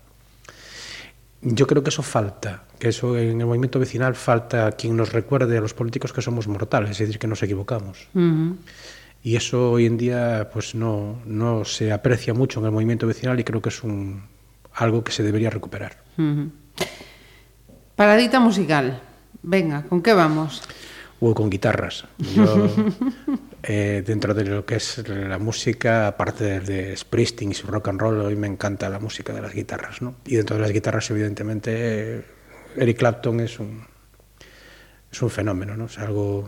[1.42, 5.58] Yo creo que eso falta, que eso en el movimiento vecinal falta quien nos recuerde
[5.58, 8.08] a los políticos que somos mortales, es decir, que nos equivocamos.
[8.14, 8.56] Uh -huh.
[9.26, 13.40] Y eso hoy en día pues no, no se aprecia mucho en el movimiento vecinal
[13.40, 14.22] y creo que es un,
[14.76, 15.98] algo que se debería recuperar.
[17.96, 19.02] Paradita musical.
[19.42, 20.62] Venga, ¿con qué vamos?
[21.20, 22.06] O con guitarras.
[22.36, 22.70] Yo,
[23.64, 28.00] eh, dentro de lo que es la música, aparte de Springsteen y su rock and
[28.00, 30.04] roll, hoy me encanta la música de las guitarras.
[30.04, 30.18] ¿no?
[30.28, 32.24] Y dentro de las guitarras, evidentemente,
[32.78, 33.88] Eric Clapton es un,
[35.12, 35.76] es un fenómeno.
[35.76, 35.86] ¿no?
[35.86, 36.48] Es algo,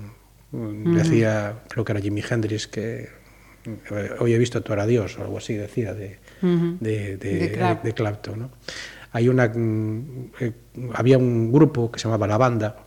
[0.52, 3.10] decía, creo que era Jimi Hendrix, que
[3.66, 6.20] eh, hoy he visto actuar a Dios o algo así, decía, de,
[6.80, 8.40] de, de, De Clap- de Clapton.
[8.40, 8.52] ¿no?
[9.12, 10.52] Hay una, mm, eh,
[10.94, 12.78] había un grupo que se llamaba La Banda,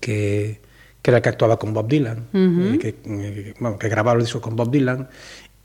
[0.00, 0.60] que,
[1.02, 2.26] que era el que actuaba con Bob Dylan,
[2.74, 5.08] eh, que, eh, bueno, que grababa el disco con Bob Dylan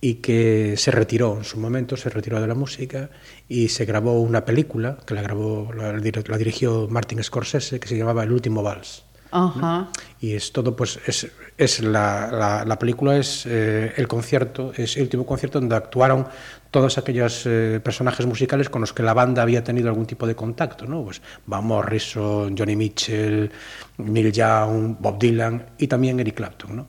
[0.02, 3.10] y que se retiró en su momento, se retiró de la música
[3.48, 7.98] y se grabó una película que la grabó, la, la dirigió Martin Scorsese, que se
[7.98, 9.06] llamaba El último vals.
[9.34, 9.90] Ajá.
[10.22, 11.28] Y es todo, pues, es,
[11.58, 16.28] es la, la, la película es eh, el concierto, es el último concierto donde actuaron
[16.70, 20.36] todos aquellos eh, personajes musicales con los que la banda había tenido algún tipo de
[20.36, 21.04] contacto, ¿no?
[21.04, 23.52] Pues Van Morrison, Johnny Mitchell,
[23.98, 26.88] Neil Young, Bob Dylan y también Eric Clapton, ¿no?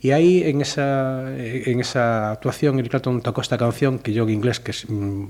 [0.00, 4.30] Y ahí en esa, en esa actuación Eric Clapton tocó esta canción que yo en
[4.30, 5.24] inglés, que es, mm,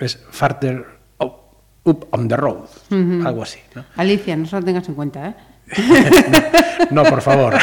[0.00, 0.97] es Farther
[1.84, 2.66] Up, on the Road,
[3.26, 3.84] algo así, ¿no?
[3.96, 5.34] Alicia, no se lo tengas en cuenta, ¿eh?
[6.90, 7.54] No, por favor.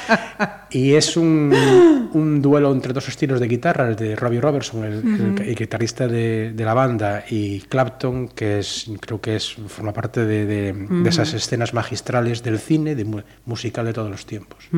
[0.70, 4.92] y es un, un duelo entre dos estilos de guitarra, el de Robbie Robertson, el,
[5.38, 9.92] el- el guitarrista de, de la banda, y Clapton, que es, creo que es, forma
[9.92, 14.26] parte de, de- de esas escenas magistrales del cine, de mu- musical de todos los
[14.26, 14.68] tiempos.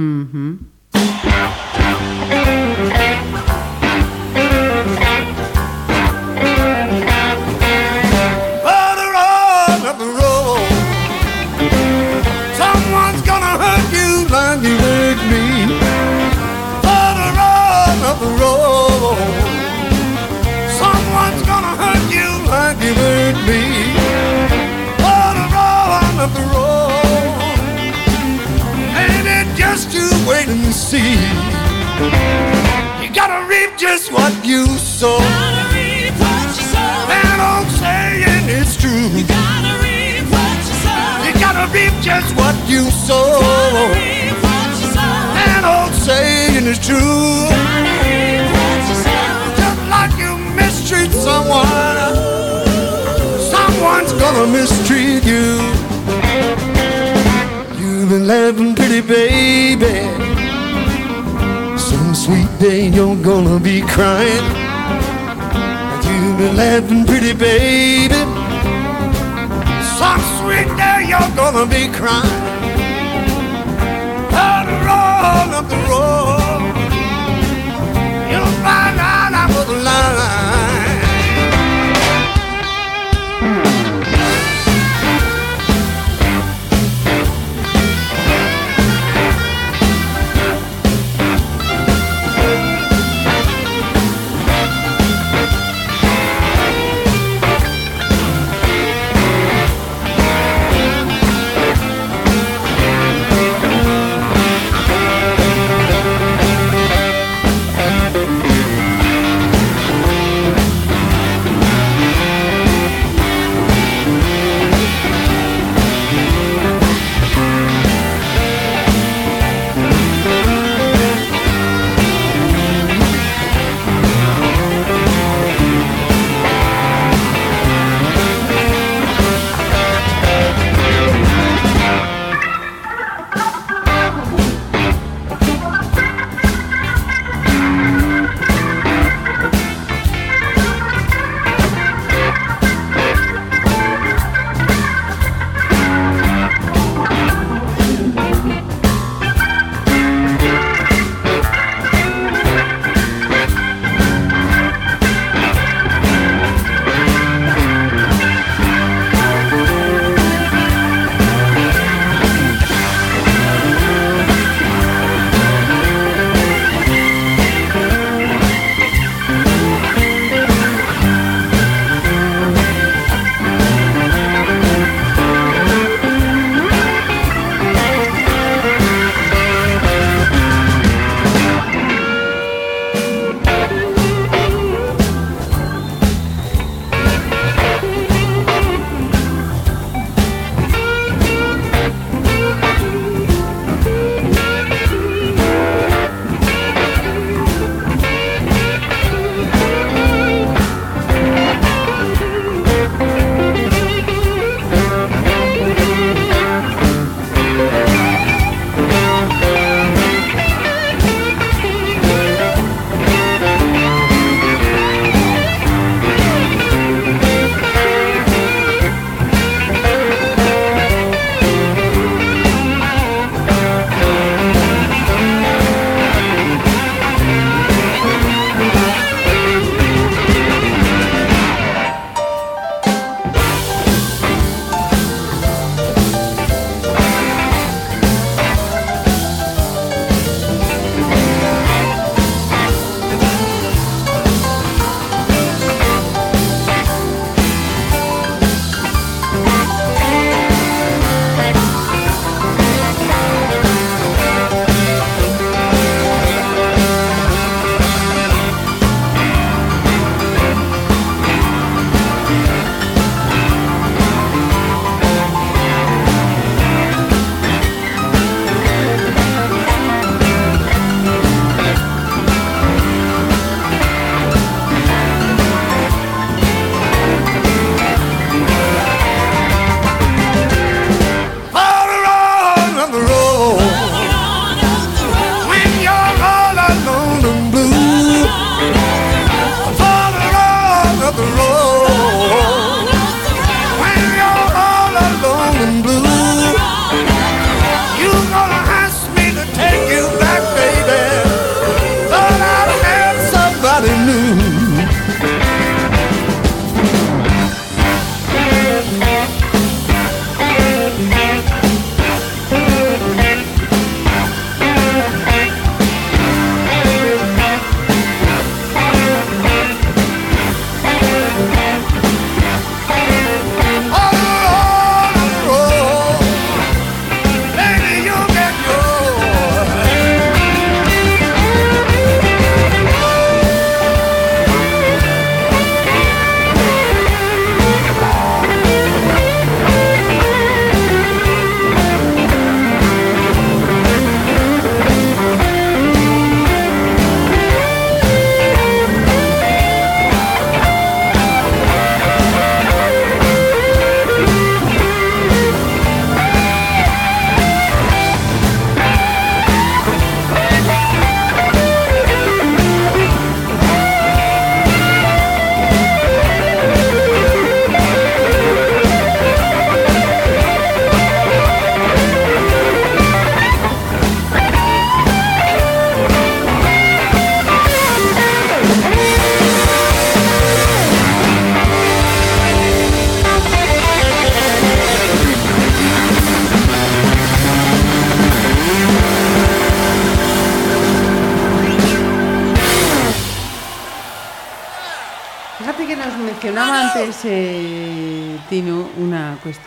[30.29, 31.17] Wait and see?
[33.03, 35.19] You gotta reap just what you sow.
[37.09, 39.09] That old saying is true.
[39.17, 41.25] You gotta reap what you sow.
[41.25, 43.41] You gotta reap just what you sow.
[45.39, 47.49] That old saying is true.
[49.57, 52.15] Just like you mistreat someone,
[53.53, 56.78] someone's gonna mistreat you.
[58.09, 59.85] Been laughing pretty, baby.
[61.79, 64.45] Some sweet day you're gonna be crying.
[66.09, 68.15] You've been laughing pretty, baby.
[69.99, 72.78] Some sweet day you're gonna be crying.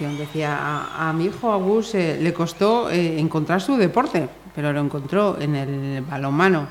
[0.10, 4.80] Decía, a, a mi hijo Agus eh, le costó eh, encontrar su deporte, pero lo
[4.82, 6.68] encontró en el balonmano.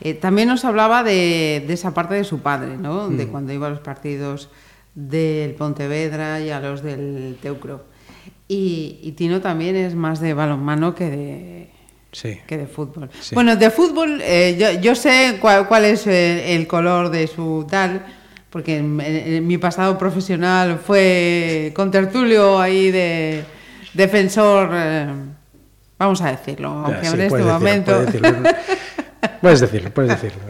[0.00, 3.08] Eh, también nos hablaba de, de esa parte de su padre, ¿no?
[3.08, 4.48] De cuando iba a los partidos
[4.94, 7.84] del Pontevedra y a los del Teucro.
[8.48, 11.70] Y, y Tino también es más de balonmano que de,
[12.12, 12.38] Sí.
[12.46, 13.08] que de fútbol.
[13.20, 13.34] Sí.
[13.36, 18.04] Bueno, de fútbol eh, yo, yo sé cuál, cuál es el color de su tal,
[18.50, 23.44] porque en, en- en mi pasado profesional fue con tertulio ahí de
[23.94, 25.06] defensor, eh,
[25.98, 27.92] vamos a decirlo, aunque sí, en este decirlo, momento...
[27.92, 28.50] puedes decirlo.
[29.42, 30.40] Puedes decirlo, puedes decirlo.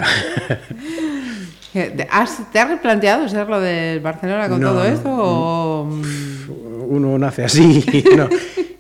[1.75, 5.09] Eh, ¿Has- ¿Te has replanteado ser lo del Barcelona con No, todo esto?
[5.13, 6.01] o,
[6.89, 8.29] Uno nace así y no,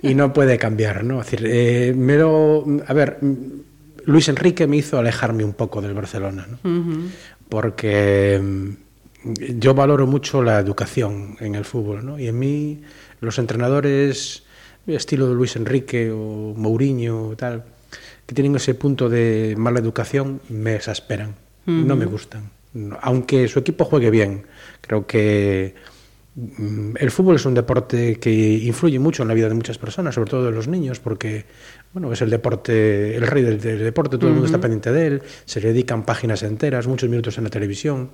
[0.02, 1.20] y no puede cambiar, ¿no?
[1.20, 3.18] Es decir, eh, me lo- a ver,
[4.04, 6.58] Luis Enrique me hizo alejarme un poco del Barcelona, ¿no?
[7.48, 8.40] Porque
[9.24, 12.18] yo valoro mucho la educación en el fútbol, ¿no?
[12.18, 12.82] Y en mí
[13.20, 14.44] los entrenadores
[14.96, 17.64] estilo de Luis Enrique o Mourinho tal,
[18.26, 21.34] que tienen ese punto de mala educación, me exasperan,
[21.66, 22.50] no me gustan.
[23.00, 24.46] Aunque su equipo juegue bien,
[24.80, 25.74] creo que
[26.34, 30.14] mm, el fútbol es un deporte que influye mucho en la vida de muchas personas,
[30.14, 31.46] sobre todo de los niños, porque
[31.92, 35.06] bueno, es el deporte, el rey del, del deporte, todo el mundo está pendiente de
[35.06, 38.10] él, se le dedican páginas enteras, muchos minutos en la televisión.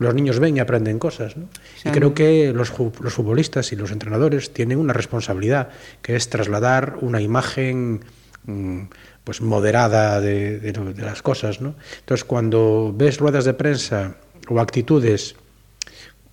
[0.00, 1.48] Los niños ven y aprenden cosas, ¿no?
[1.84, 5.68] Y creo que los, los futbolistas y los entrenadores tienen una responsabilidad,
[6.00, 8.00] que es trasladar una imagen
[8.46, 8.84] mm,
[9.24, 11.74] pues moderada de, de las cosas, ¿no?
[11.98, 14.16] Entonces, cuando ves ruedas de prensa
[14.48, 15.36] o actitudes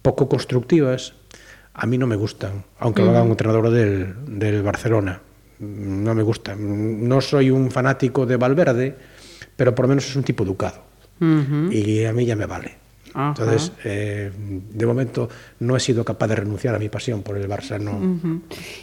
[0.01, 1.13] poco constructivas,
[1.73, 5.19] a mí no me gustan, aunque lo haga un entrenador del, del Barcelona.
[5.59, 7.05] No me gustan.
[7.05, 8.95] No soy un fanático de Valverde,
[9.57, 10.83] pero por lo menos es un tipo educado.
[11.19, 12.86] Y a mí ya me vale.
[13.19, 13.29] Ajá.
[13.29, 15.27] Entonces, eh, de momento
[15.59, 17.79] no he sido capaz de renunciar a mi pasión por el Barça.
[17.79, 17.97] No.
[17.97, 18.41] Ujú.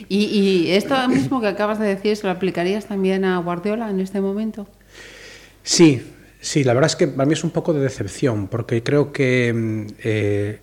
[0.09, 4.01] y, y esto mismo que acabas de decir, ¿se lo aplicarías también a Guardiola en
[4.01, 4.67] este momento?
[5.63, 6.03] Sí,
[6.41, 9.53] sí, la verdad es que para mí es un poco de decepción, porque creo que
[9.55, 10.61] mm, eh,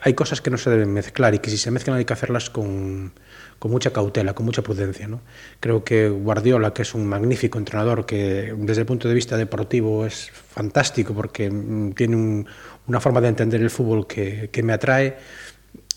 [0.00, 2.50] hay cosas que no se deben mezclar y que si se mezclan hay que hacerlas
[2.50, 3.12] con,
[3.58, 5.08] con mucha cautela, con mucha prudencia.
[5.08, 5.20] ¿no?
[5.60, 10.04] Creo que Guardiola, que es un magnífico entrenador, que desde el punto de vista deportivo
[10.04, 12.46] es fantástico porque mm, tiene un-
[12.86, 15.16] una forma de entender el fútbol que, que me atrae,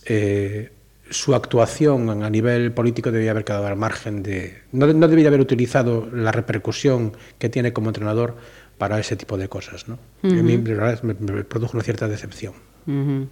[0.06, 0.72] eh,
[1.10, 4.60] su actuación a nivel político debía haber quedado al margen de...
[4.72, 8.38] No, no debía haber utilizado la repercusión que tiene como entrenador
[8.78, 9.88] para ese tipo de cosas.
[9.88, 9.98] ¿no?
[10.24, 12.54] Y a mí me, me produjo una cierta decepción.
[12.86, 13.28] Ujú.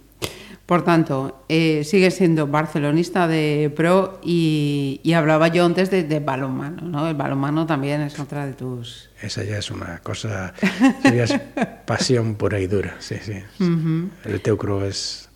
[0.68, 6.20] Por tanto, eh, sigue siendo barcelonista de pro y, y hablaba yo antes de, de
[6.20, 7.08] balonmano, ¿no?
[7.08, 9.08] El balonmano también es otra de tus...
[9.22, 10.52] Esa ya es una cosa,
[11.04, 11.40] ya es
[11.86, 13.42] pasión pura y dura, sí, sí.
[14.26, 15.30] El Teucro es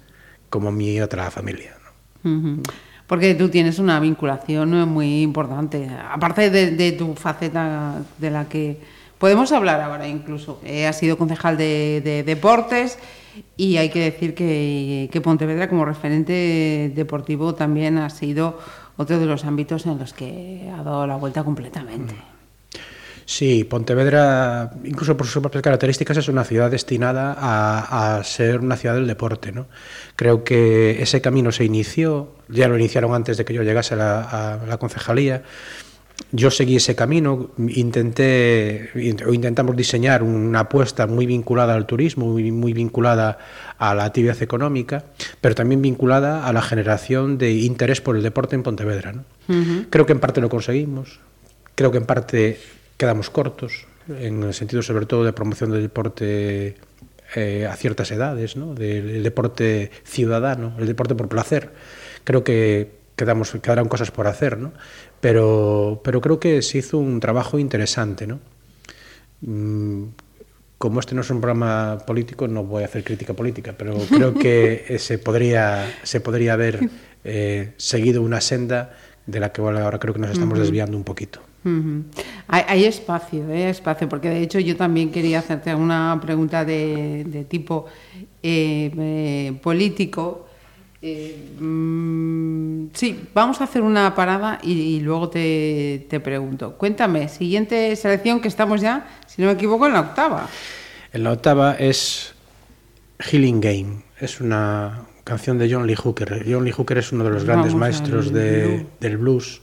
[0.50, 1.76] como mi otra familia.
[2.22, 2.62] ¿no?
[3.06, 8.50] Porque tú tienes una vinculación eh, muy importante, aparte de, de tu faceta de la
[8.50, 8.80] que
[9.16, 10.60] podemos hablar ahora incluso.
[10.62, 12.98] Eh, has sido concejal de, de deportes
[13.56, 18.58] y hay que decir que, que Pontevedra como referente deportivo también ha sido
[18.96, 22.14] otro de los ámbitos en los que ha dado la vuelta completamente.
[23.24, 28.76] Sí, Pontevedra, incluso por sus propias características, es una ciudad destinada a, a ser una
[28.76, 29.52] ciudad del deporte.
[29.52, 29.66] ¿no?
[30.16, 33.96] Creo que ese camino se inició, ya lo iniciaron antes de que yo llegase a
[33.96, 35.44] la, a la concejalía.
[36.34, 42.26] Yo seguí ese camino, intenté int- o intentamos diseñar una apuesta muy vinculada al turismo,
[42.26, 43.38] muy, muy vinculada
[43.76, 45.04] a la actividad económica,
[45.42, 49.12] pero también vinculada a la generación de interés por el deporte en Pontevedra.
[49.12, 49.24] ¿no?
[49.90, 51.20] Creo que en parte lo conseguimos,
[51.74, 52.58] creo que en parte
[52.96, 56.76] quedamos cortos, en el sentido sobre todo de promoción del deporte
[57.36, 58.74] eh, a ciertas edades, ¿no?
[58.74, 61.70] del, del deporte ciudadano, el deporte por placer.
[62.24, 64.72] Creo que quedamos, quedaron cosas por hacer, ¿no?
[65.20, 68.26] pero, pero creo que se hizo un trabajo interesante.
[68.26, 68.40] ¿no?
[69.40, 70.04] Mm,
[70.78, 74.34] como este no es un programa político, no voy a hacer crítica política, pero creo
[74.38, 76.90] que eh, se podría, se podría haber
[77.22, 81.40] eh, seguido una senda de la que ahora creo que nos estamos desviando un poquito.
[82.48, 83.70] Hay, hay espacio, ¿eh?
[83.70, 87.86] espacio, porque de hecho yo también quería hacerte una pregunta de, de tipo
[88.42, 90.48] eh, político.
[91.04, 96.76] Eh, mm, sí, vamos a hacer una parada y, y luego te, te pregunto.
[96.78, 100.48] Cuéntame, siguiente selección que estamos ya, si no me equivoco, en la octava.
[101.12, 102.34] En la octava es
[103.18, 104.02] Healing Game.
[104.20, 106.44] Es una canción de John Lee Hooker.
[106.48, 109.60] John Lee Hooker es uno de los grandes Vamos maestros de- del blues.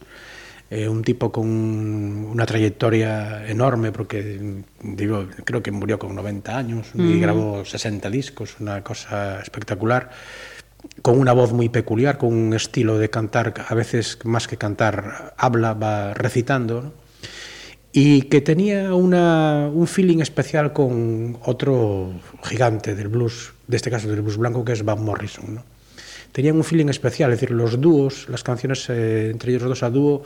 [0.72, 6.92] eh, un tipo con una trayectoria enorme, porque digo, creo que murió con 90 años
[6.94, 10.12] y grabó 60 discos, una cosa espectacular,
[11.02, 15.34] con una voz muy peculiar, con un estilo de cantar, a veces más que cantar,
[15.38, 17.10] habla, va recitando, ¿no?
[17.92, 24.08] y que tenía una, un feeling especial con otro gigante del blues, de este caso
[24.08, 25.56] del blues blanco, que es Van Morrison.
[25.56, 25.64] ¿no?
[26.32, 29.90] Tenían un feeling especial, es decir, los dúos, las canciones eh, entre ellos dos a
[29.90, 30.22] dúo,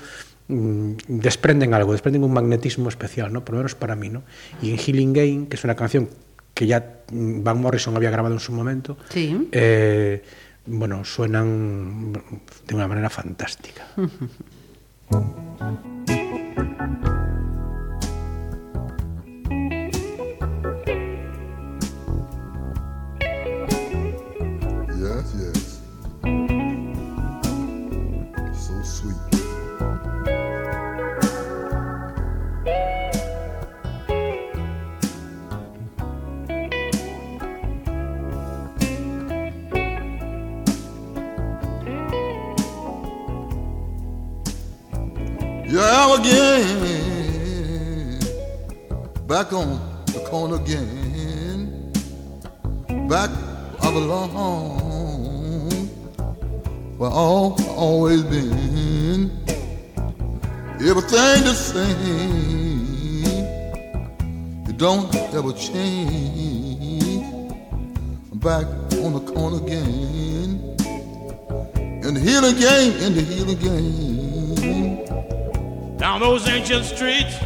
[0.50, 3.46] mm, desprenden algo, desprenden un magnetismo especial, ¿no?
[3.46, 4.10] por lo menos para mí.
[4.10, 4.24] ¿no?
[4.62, 6.10] Y en Healing Game, que es una canción
[6.54, 8.98] que ya Van Morrison había grabado en su momento.
[9.10, 9.50] Sí.
[9.52, 10.24] Eh,
[10.66, 13.88] bueno, suenan de una manera fantástica.
[46.24, 48.20] again.
[49.28, 51.92] Back on the corner again.
[53.10, 53.30] Back
[53.82, 54.30] I belong.
[56.98, 59.32] Where all always been.
[60.80, 62.84] Everything the same.
[64.70, 67.24] It don't ever change.
[68.32, 68.66] I'm back
[69.04, 70.76] on the corner again.
[72.04, 75.13] In the healing game, in the healing game.
[76.04, 77.40] Down those ancient streets,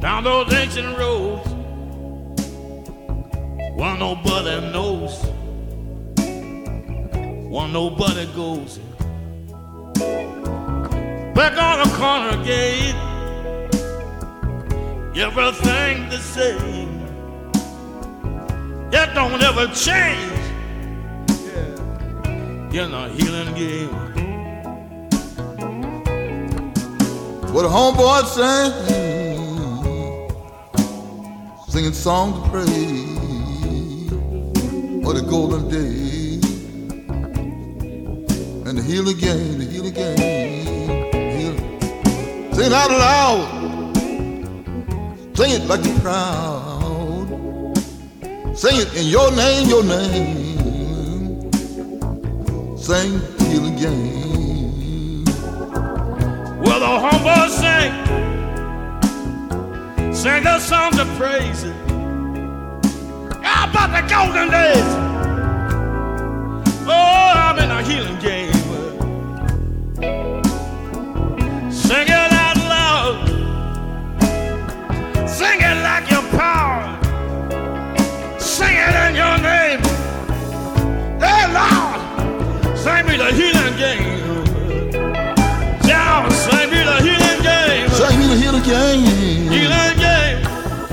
[0.00, 1.48] down those ancient roads,
[3.76, 5.24] one nobody knows,
[7.48, 8.80] one nobody goes.
[11.32, 12.96] Back on the corner gate,
[15.16, 17.06] everything the same.
[18.92, 20.32] It don't ever change.
[22.74, 24.05] In the healing game.
[27.56, 28.72] What a homeboy sang,
[31.70, 34.10] singing songs of praise
[35.02, 36.38] for the golden day
[38.68, 40.18] and the healing game, the healing game.
[41.38, 41.80] Healing.
[42.52, 43.96] Sing it out loud,
[45.34, 47.26] sing it like you're proud,
[48.54, 51.50] sing it in your name, your name.
[52.76, 53.18] Sing
[53.48, 54.25] healing game.
[56.58, 57.92] Well, the humble sing,
[60.14, 61.62] sing the songs of praise.
[63.42, 64.90] How about the golden days?
[66.88, 68.52] Oh, I'm in a healing game.
[71.70, 73.28] Sing it out loud,
[75.28, 76.98] sing it like your power,
[78.40, 79.80] sing it in your name.
[81.20, 82.00] Hey, Lord,
[82.78, 84.05] sing me the healing game.
[88.56, 89.52] The game.
[89.52, 90.40] Healing game,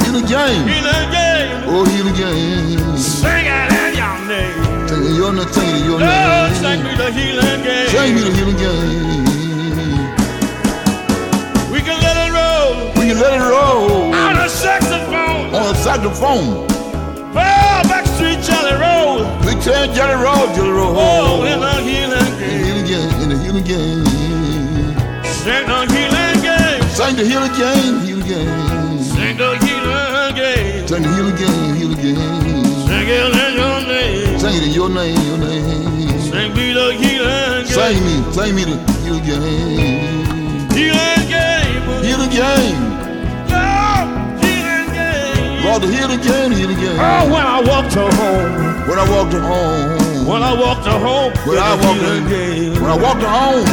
[0.03, 0.67] Healing game.
[0.67, 1.63] healing game.
[1.65, 2.97] Oh, healing game.
[2.97, 4.87] Sing it in your name.
[4.87, 7.87] Sing it your name, sing it your Lord, sing me the healing game.
[7.87, 9.31] Sing me the healing game.
[11.71, 15.55] We can let it roll We can let it roll on a saxophone.
[15.55, 16.67] on a saxophone.
[17.35, 19.23] Oh, Backstreet Jelly Roll.
[19.47, 20.95] We tell Jelly Roll, Jelly Roll.
[20.97, 22.59] Oh, in the healing in the game.
[22.65, 24.05] healing game, in the healing game.
[25.23, 26.02] Sing the healing game.
[26.93, 29.01] Sing the healing game, healing game.
[29.01, 30.87] Sing the healing game.
[30.87, 32.17] Sing the healing game, healing game.
[32.85, 34.39] Sing it in your name.
[34.39, 36.21] Sing it in your name, your name.
[36.21, 37.65] Sing me the healing game.
[37.65, 40.69] Sing me, sing me the healing game.
[40.69, 41.81] Healing game.
[42.05, 42.81] Healing game.
[43.49, 44.05] Lord,
[44.45, 45.65] healing game.
[45.65, 46.99] Lord, the healing game, healing game.
[47.01, 48.87] Oh, when I walk to home.
[48.87, 50.27] When I walked home.
[50.27, 51.33] When I walk to home.
[51.49, 52.73] When in I the walked healing game.
[52.81, 53.65] When I walked home.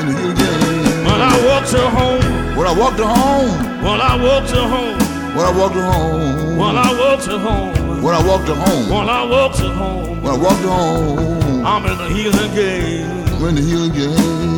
[0.00, 1.04] In the healing game.
[1.06, 2.43] When I walk to home.
[2.56, 3.82] Well, I walked her home.
[3.82, 4.98] Well, I walked her home.
[5.34, 6.56] Well, I walked her home.
[6.56, 8.02] Well, I walked her home.
[8.02, 8.90] Well, I walked her home.
[8.90, 10.22] Well, I walked her home.
[10.22, 11.66] Well, I walked her home.
[11.66, 13.24] I'm in the healing game.
[13.34, 14.54] I'm in the healing game.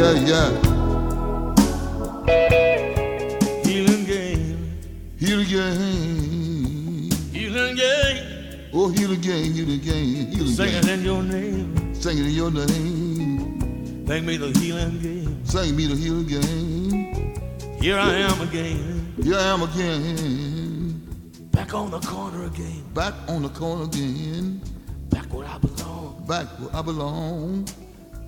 [0.00, 0.69] yeah, yeah.
[9.30, 11.94] Healing game, healing game, healing Sing it in your name.
[11.94, 14.06] Sing it in your name.
[14.08, 15.46] Sing me the healing game.
[15.46, 17.80] Sing me the healing game.
[17.80, 21.00] Here I am again, Here I am again,
[21.52, 24.60] back on the corner again, back on the corner again,
[25.10, 27.68] back where I belong, back where I belong,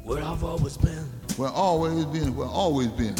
[0.04, 1.04] where I've always been.
[1.36, 3.16] where always been, where always been.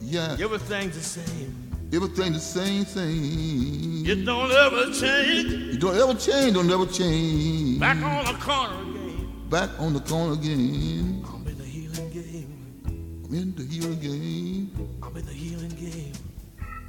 [0.00, 1.69] Yeah, Everything's the same.
[1.92, 4.06] Everything the same thing.
[4.06, 5.74] It don't ever change.
[5.74, 7.80] You don't ever change, don't ever change.
[7.80, 9.48] Back on the corner again.
[9.48, 11.24] Back on the corner again.
[11.28, 13.24] I'm in the healing game.
[13.24, 14.98] I'm in the healing game.
[15.02, 16.12] I'm in the healing game.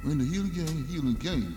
[0.04, 1.56] I'm in the healing game, healing game.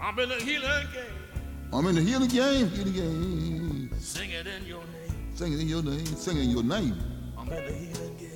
[0.00, 1.28] I'm in the healing game.
[1.72, 3.90] I'm in the healing game, healing game.
[3.98, 5.34] Sing it in your name.
[5.34, 6.96] Singing in your name, singing your name.
[7.38, 8.27] I'm in the healing game.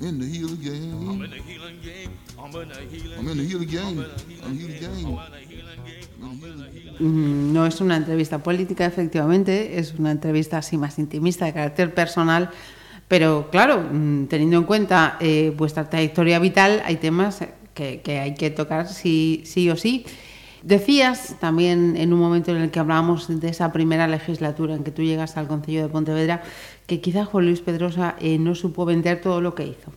[0.00, 1.24] In the healing I'm game.
[1.24, 2.10] in the healing game.
[2.38, 3.88] I'm in the healing I'm in the healing I'm game.
[3.88, 5.04] in the I'm healing healing game.
[5.04, 5.18] game.
[5.18, 6.22] I'm in the healing game.
[6.22, 10.98] I'm in the healing No es una entrevista política, efectivamente, es una entrevista así más
[11.00, 12.50] intimista, de carácter personal,
[13.08, 17.40] pero claro, mm, teniendo en cuenta eh, vuestra trayectoria vital, hay temas
[17.74, 20.04] que, que hay que tocar sí, sí o sí.
[20.62, 24.90] Decías también en un momento en el que hablábamos de esa primera legislatura en que
[24.90, 26.42] tú llegas al Concello de Pontevedra,
[26.88, 29.92] que quizá Juan Luis Pedrosa eh, no supo vender todo lo que hizo.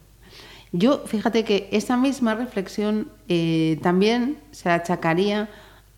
[0.73, 5.49] Yo, fíjate que esa misma reflexión eh, también se achacaría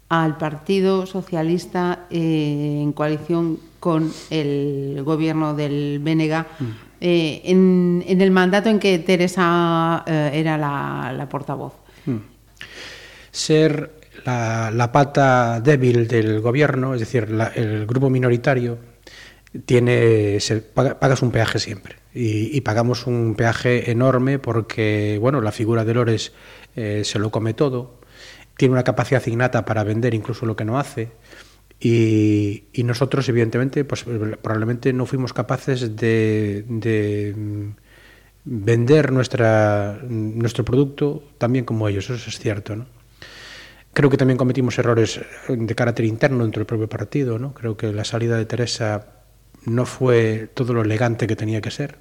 [0.08, 6.46] al Partido Socialista eh, en coalición con el gobierno del BNG
[7.02, 11.74] eh, en, en el mandato en que Teresa era la, la portavoz.
[13.32, 13.92] ser
[14.26, 18.78] la, la pata débil del gobierno, es decir, la- el grupo minoritario,
[19.66, 21.98] tiene, se, paga- pagas un peaje siempre.
[22.14, 26.34] Y, y pagamos un peaje enorme porque, bueno, la figura de Lores
[26.76, 28.00] eh, se lo come todo,
[28.58, 31.12] tiene una capacidad innata para vender incluso lo que no hace.
[31.80, 34.06] Y, nosotros, evidentemente, pues
[34.42, 37.70] probablemente no fuimos capaces de, de, mm,
[38.46, 42.88] vender nuestra, nuestro producto tan bien como ellos, eso es cierto, ¿no?
[43.94, 47.54] Creo que también cometimos errores de carácter interno dentro del propio partido, ¿no?
[47.54, 49.23] Creo que la salida de Teresa
[49.66, 51.98] no fue todo lo elegante que tenía que ser.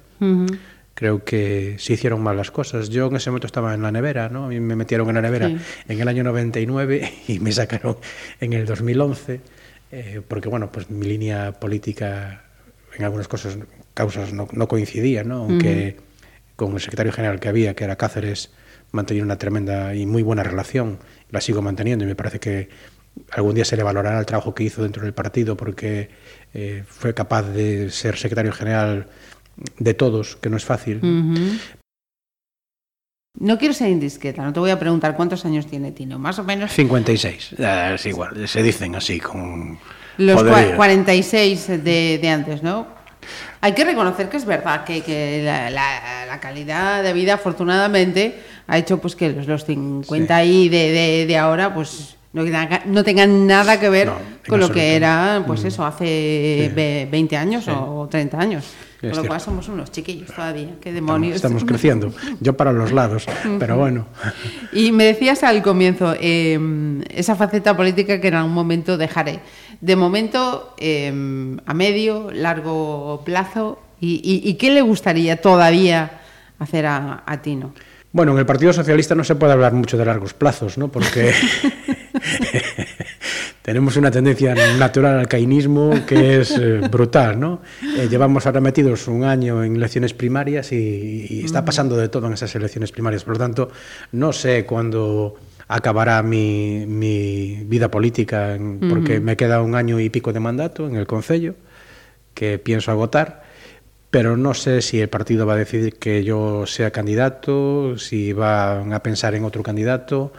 [0.95, 2.89] Creo que se hicieron mal las cosas.
[2.89, 4.45] Yo en ese momento estaba en la nevera, ¿no?
[4.45, 5.57] A mí me metieron en la nevera Sí.
[5.89, 7.97] en el año 99 y me sacaron
[8.39, 9.41] en el 2011,
[9.91, 12.43] eh, porque, bueno, pues mi línea política
[12.97, 13.57] en algunas cosas,
[13.95, 15.37] causas no, no coincidía, ¿no?
[15.43, 15.97] Aunque
[16.55, 18.51] con el secretario general que había, que era Cáceres,
[18.91, 20.99] mantenía una tremenda y muy buena relación.
[21.31, 22.69] La sigo manteniendo y me parece que
[23.31, 26.09] algún día se le valorará el trabajo que hizo dentro del partido porque
[26.53, 29.07] eh, fue capaz de ser secretario general
[29.79, 30.99] de todos, que no es fácil.
[33.39, 36.43] No quiero ser indiscreta, no te voy a preguntar cuántos años tiene Tino, más o
[36.43, 37.55] menos 56.
[37.57, 39.79] Eh, es igual, se dicen así con...
[40.17, 40.75] los cua- poderío.
[40.75, 42.87] 46 de, de antes, ¿no?
[43.61, 48.37] Hay que reconocer que es verdad que, que la, la- la calidad de vida, afortunadamente,
[48.67, 52.81] ha hecho pues que los, los 50 y de, de- de ahora, pues no, tenga-
[52.85, 54.13] no tengan nada que ver No,
[54.47, 56.75] con lo que era, pues eso, hace Sí.
[56.75, 57.71] ve- 20 años Sí.
[57.73, 58.65] o 30 años.
[59.01, 60.75] Con lo cual somos unos chiquillos todavía.
[60.79, 61.35] ¿Qué Estamos, demonios?
[61.35, 62.13] estamos creciendo.
[62.39, 63.25] Yo para los lados,
[63.59, 64.05] pero bueno.
[64.71, 66.57] Y me decías al comienzo eh,
[67.09, 69.41] esa faceta política que en algún momento dejaré.
[69.81, 71.09] De momento, eh,
[71.65, 76.21] a medio, largo plazo, ¿y, y- y qué le gustaría todavía
[76.59, 77.73] hacer a, a Tino?
[78.13, 80.87] Bueno, en el Partido Socialista no se puede hablar mucho de largos plazos, ¿no?
[80.87, 81.33] Porque
[83.61, 87.61] tenemos una tendencia natural al cainismo que es eh, brutal, ¿no?
[87.97, 92.27] Eh, llevamos ahora metidos un año en elecciones primarias y, y está pasando de todo
[92.27, 93.23] en esas elecciones primarias.
[93.23, 93.71] Por lo tanto,
[94.11, 95.35] no sé cuándo
[95.67, 100.87] acabará mi, mi vida política, en- porque me queda un año y pico de mandato
[100.87, 101.55] en el Concello,
[102.33, 103.43] que pienso agotar
[104.09, 108.93] pero no sé si el partido va a decidir que yo sea candidato, si van
[108.93, 110.31] a pensar en otro candidato,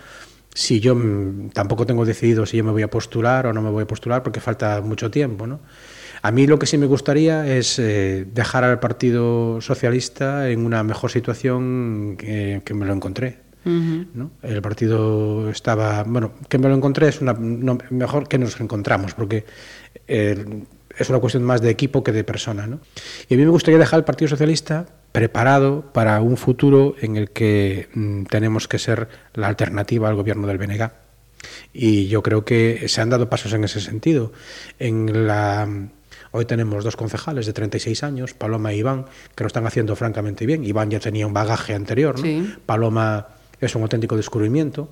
[0.54, 3.70] si yo mm, tampoco tengo decidido si yo me voy a postular o no me
[3.70, 5.60] voy a postular porque falta mucho tiempo, ¿no?
[6.22, 10.82] A mí lo que sí me gustaría es eh, dejar al Partido Socialista en una
[10.82, 13.44] mejor situación que, que me lo encontré.
[13.64, 14.30] ¿no?
[14.42, 19.14] El partido estaba, bueno, que me lo encontré es una, no, mejor que nos encontramos,
[19.14, 19.44] porque
[20.06, 20.44] eh,
[20.98, 22.66] es una cuestión más de equipo que de persona.
[22.66, 22.80] ¿no?
[23.28, 27.30] Y a mí me gustaría dejar al Partido Socialista preparado para un futuro en el
[27.30, 30.90] que mm, tenemos que ser la alternativa al gobierno del BNG.
[31.72, 34.32] Y yo creo que se han dado pasos en ese sentido.
[34.78, 35.68] En la,
[36.30, 40.46] hoy tenemos dos concejales de 36 años, Paloma e Iván, que lo están haciendo francamente
[40.46, 40.64] bien.
[40.64, 42.24] Iván ya tenía un bagaje anterior, ¿no?
[42.24, 42.54] Sí.
[42.66, 43.28] Paloma
[43.60, 44.90] es un auténtico descubrimiento.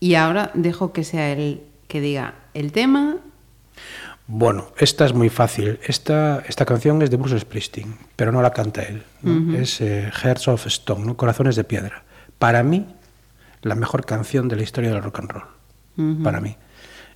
[0.00, 3.18] Y ahora dejo que sea él que diga el tema.
[4.32, 5.80] Bueno, esta es muy fácil.
[5.84, 9.02] Esta, esta canción es de Bruce Springsteen, pero no la canta él.
[9.56, 11.16] Es eh, Hearts of Stone, ¿no?
[11.16, 12.04] Corazones de Piedra.
[12.38, 12.86] Para mí,
[13.62, 16.22] la mejor canción de la historia del rock and roll.
[16.22, 16.56] Para mí.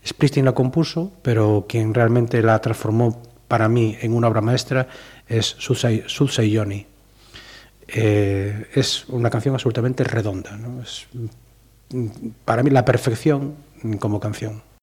[0.05, 4.89] Springsteen la compuso, pero quien realmente la transformó para mí en una obra maestra
[5.28, 6.85] es Sudsai Yoni.
[7.86, 10.59] Eh, es una canción absolutamente redonda.
[11.93, 12.07] Mm,
[12.45, 13.55] para mí, la perfección
[14.01, 14.73] como canción.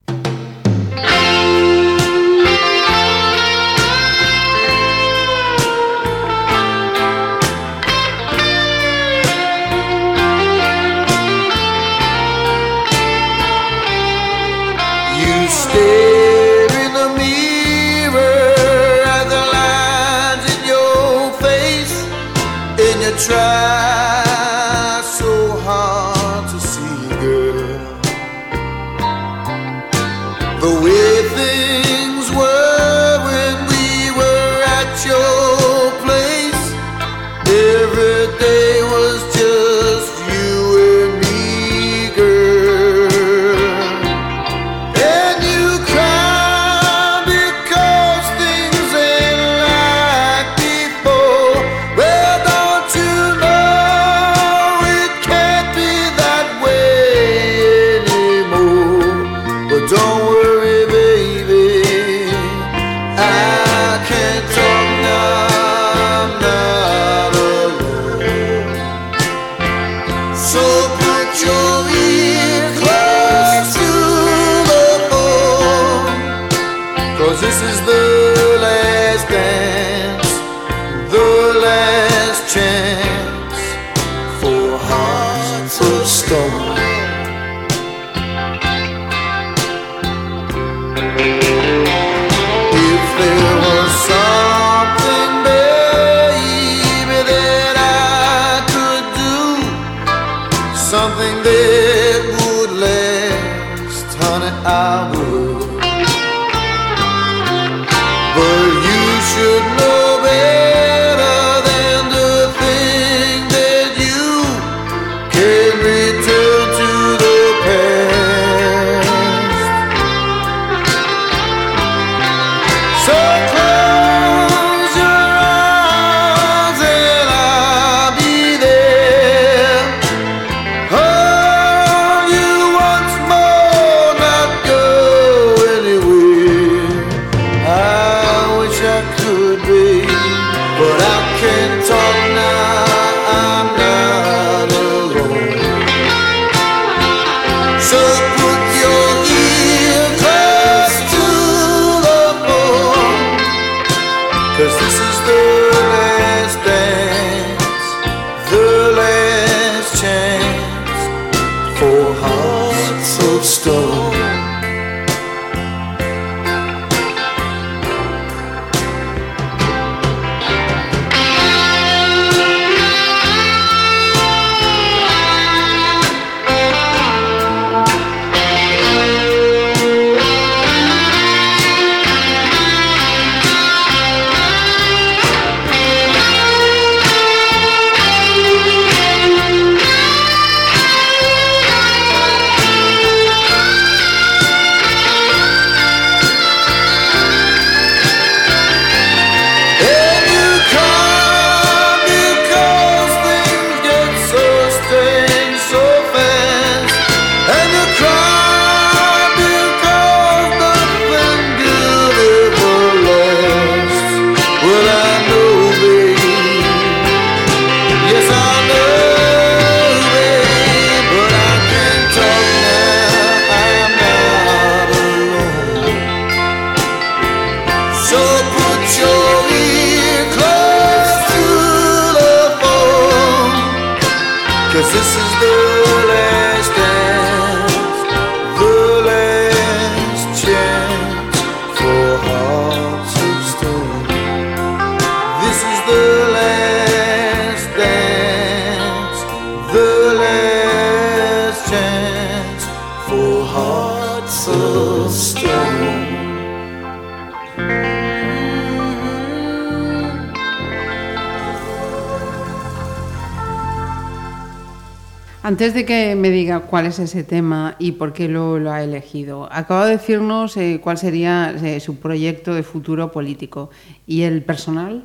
[265.62, 268.82] antes de que me diga cuál es ese tema y por qué lo, lo ha
[268.82, 273.70] elegido, acaba de decirnos eh, cuál sería eh, su proyecto de futuro político.
[274.08, 275.04] ¿Y el personal?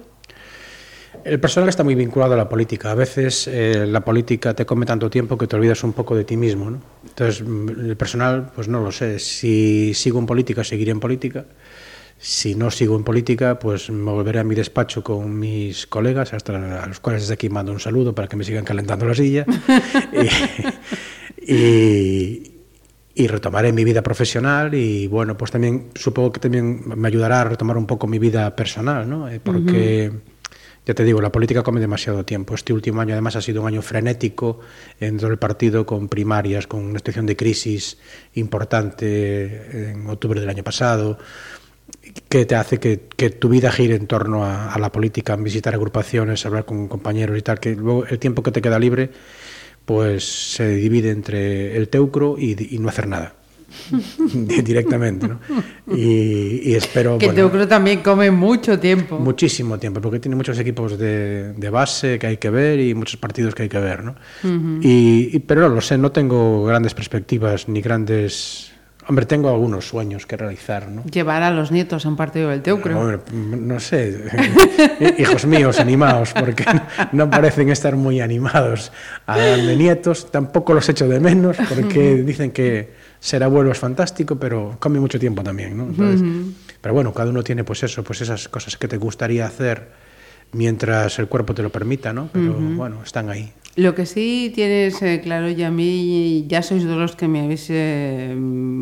[1.25, 2.91] El personal está muy vinculado a la política.
[2.91, 6.25] A veces eh, la política te come tanto tiempo que te olvidas un poco de
[6.25, 6.71] ti mismo.
[6.71, 6.81] ¿no?
[7.07, 9.19] Entonces, mm, el personal, pues no lo sé.
[9.19, 11.45] Si sigo en política, seguiré en política.
[12.19, 16.83] Si no sigo en política, pues me volveré a mi despacho con mis colegas, hasta
[16.83, 19.45] a los cuales desde aquí mando un saludo para que me sigan calentando la silla.
[21.47, 22.53] y, y-
[23.19, 27.45] y retomaré mi vida profesional y bueno, pues también supongo que también me ayudará a
[27.45, 29.27] retomar un poco mi vida personal, ¿no?
[29.31, 30.13] Eh, Porque
[30.85, 32.55] ya te digo, la política come demasiado tiempo.
[32.55, 34.61] Este último año además ha sido un año frenético
[35.01, 37.97] dentro del partido con primarias, con una situación de crisis
[38.35, 41.19] importante en octubre del año pasado
[42.29, 45.75] que te hace que, que tu vida gire en torno a, a la política, visitar
[45.75, 49.11] agrupaciones, hablar con compañeros y tal, que luego el tiempo que te queda libre
[49.85, 53.35] pues se divide entre el teucro y, y no hacer nada.
[53.91, 55.39] Di- directamente, ¿no?
[55.95, 57.19] Y, y espero...
[57.19, 59.19] Que bueno, Teucro también come mucho tiempo.
[59.19, 63.19] Muchísimo tiempo, porque tiene muchos equipos de, de base que hay que ver y muchos
[63.21, 64.17] partidos que hay que ver, ¿no?
[64.83, 68.73] y, y- pero no lo sé, no tengo grandes perspectivas ni grandes...
[69.09, 71.05] Hombre, tengo algunos sueños que realizar, ¿no?
[71.05, 72.99] Llevar a los nietos a un partido del Teucro.
[72.99, 74.25] Hombre, no sé,
[75.19, 76.65] hijos míos, animados, porque
[77.13, 78.91] no parecen estar muy animados.
[79.27, 84.37] A de nietos, tampoco los echo de menos, porque dicen que ser abuelo es fantástico,
[84.37, 85.85] pero come mucho tiempo también, ¿no?
[85.85, 86.23] Entonces,
[86.81, 90.06] Pero bueno, cada uno tiene pues eso, pues esas cosas que te gustaría hacer
[90.53, 92.29] mientras el cuerpo te lo permita, ¿no?
[92.33, 93.53] Pero bueno, están ahí.
[93.77, 97.43] Lo que sí tienes eh, claro, y a mí ya sois de los que me
[97.43, 98.35] habéis eh,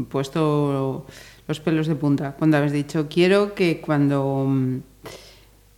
[0.08, 1.06] puesto
[1.48, 4.78] los pelos de punta cuando habéis dicho, quiero que cuando mm,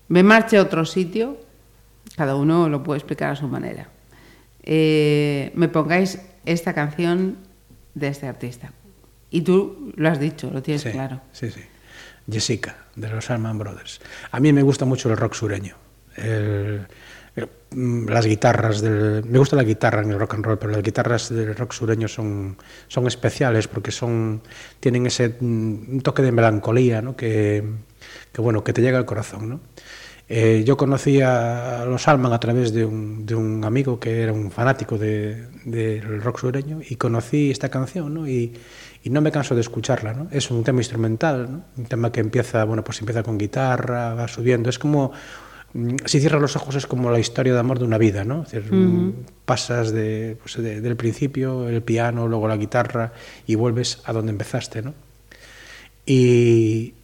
[0.08, 1.38] me marche a otro sitio,
[2.14, 3.88] cada uno lo puede explicar a su manera,
[4.62, 7.38] eh, me pongáis esta canción
[7.94, 8.72] de este artista.
[9.30, 11.22] Y tú lo has dicho, lo tienes Sí, claro.
[11.32, 11.60] Sí, sí.
[12.30, 14.00] Jessica, de los Allman Brothers.
[14.30, 15.76] A mí me gusta mucho el rock sureño.
[17.70, 19.24] Mm, las guitarras del...
[19.26, 22.08] Me gusta la guitarra en el rock and roll, pero las guitarras del rock sureño
[22.08, 22.56] son,
[22.88, 24.40] son especiales porque son,
[24.80, 27.14] tienen ese mm, toque de melancolía ¿no?
[27.16, 27.62] que,
[28.32, 29.60] que, bueno, que te llega al corazón.
[30.28, 34.32] Eh, yo conocí a los Alman a través de un, de un amigo que era
[34.32, 38.26] un fanático de- del rock sureño y conocí esta canción ¿no?
[39.06, 40.12] Y no me canso de escucharla.
[40.14, 40.26] ¿no?
[40.32, 41.64] Es un tema instrumental, ¿no?
[41.76, 44.68] un tema que empieza, bueno, pues empieza con guitarra, va subiendo.
[44.68, 45.12] Es como,
[45.74, 48.24] mm, si cierras los ojos, es como la historia de amor de una vida.
[48.24, 48.42] ¿no?
[48.42, 49.12] Es decir, mm,
[49.44, 53.12] Pasas de, pues, de- del principio, el piano, luego la guitarra
[53.46, 54.82] y vuelves a donde empezaste.
[54.82, 54.92] ¿no?
[56.04, 56.94] Y,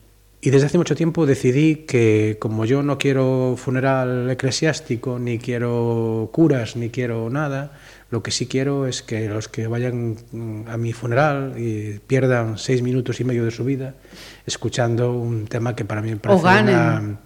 [0.40, 6.30] y desde hace mucho tiempo decidí que como yo no quiero funeral eclesiástico, ni quiero
[6.32, 7.72] curas, ni quiero nada,
[8.12, 12.58] lo que sí quiero es que los que vayan mm, a mi funeral y pierdan
[12.58, 13.94] seis minutos y medio de su vida
[14.44, 17.18] escuchando un tema que para mí me parece una,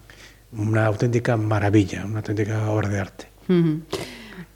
[0.52, 3.26] una auténtica maravilla, una auténtica obra de arte.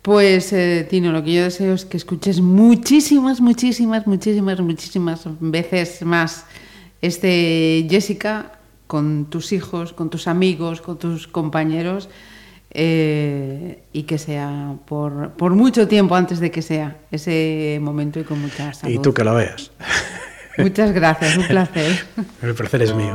[0.02, 6.02] Pues, eh, Tino, lo que yo deseo es que escuches muchísimas, muchísimas, muchísimas, muchísimas veces
[6.02, 6.46] más
[7.02, 8.52] este Jessica
[8.86, 12.08] con tus hijos, con tus amigos, con tus compañeros
[12.72, 18.24] eh, y que sea por, por mucho tiempo antes de que sea ese momento y
[18.24, 18.94] con mucha salud.
[18.94, 19.72] Y tú que lo veas.
[20.58, 22.04] Muchas gracias, un placer.
[22.42, 23.14] El placer es mío.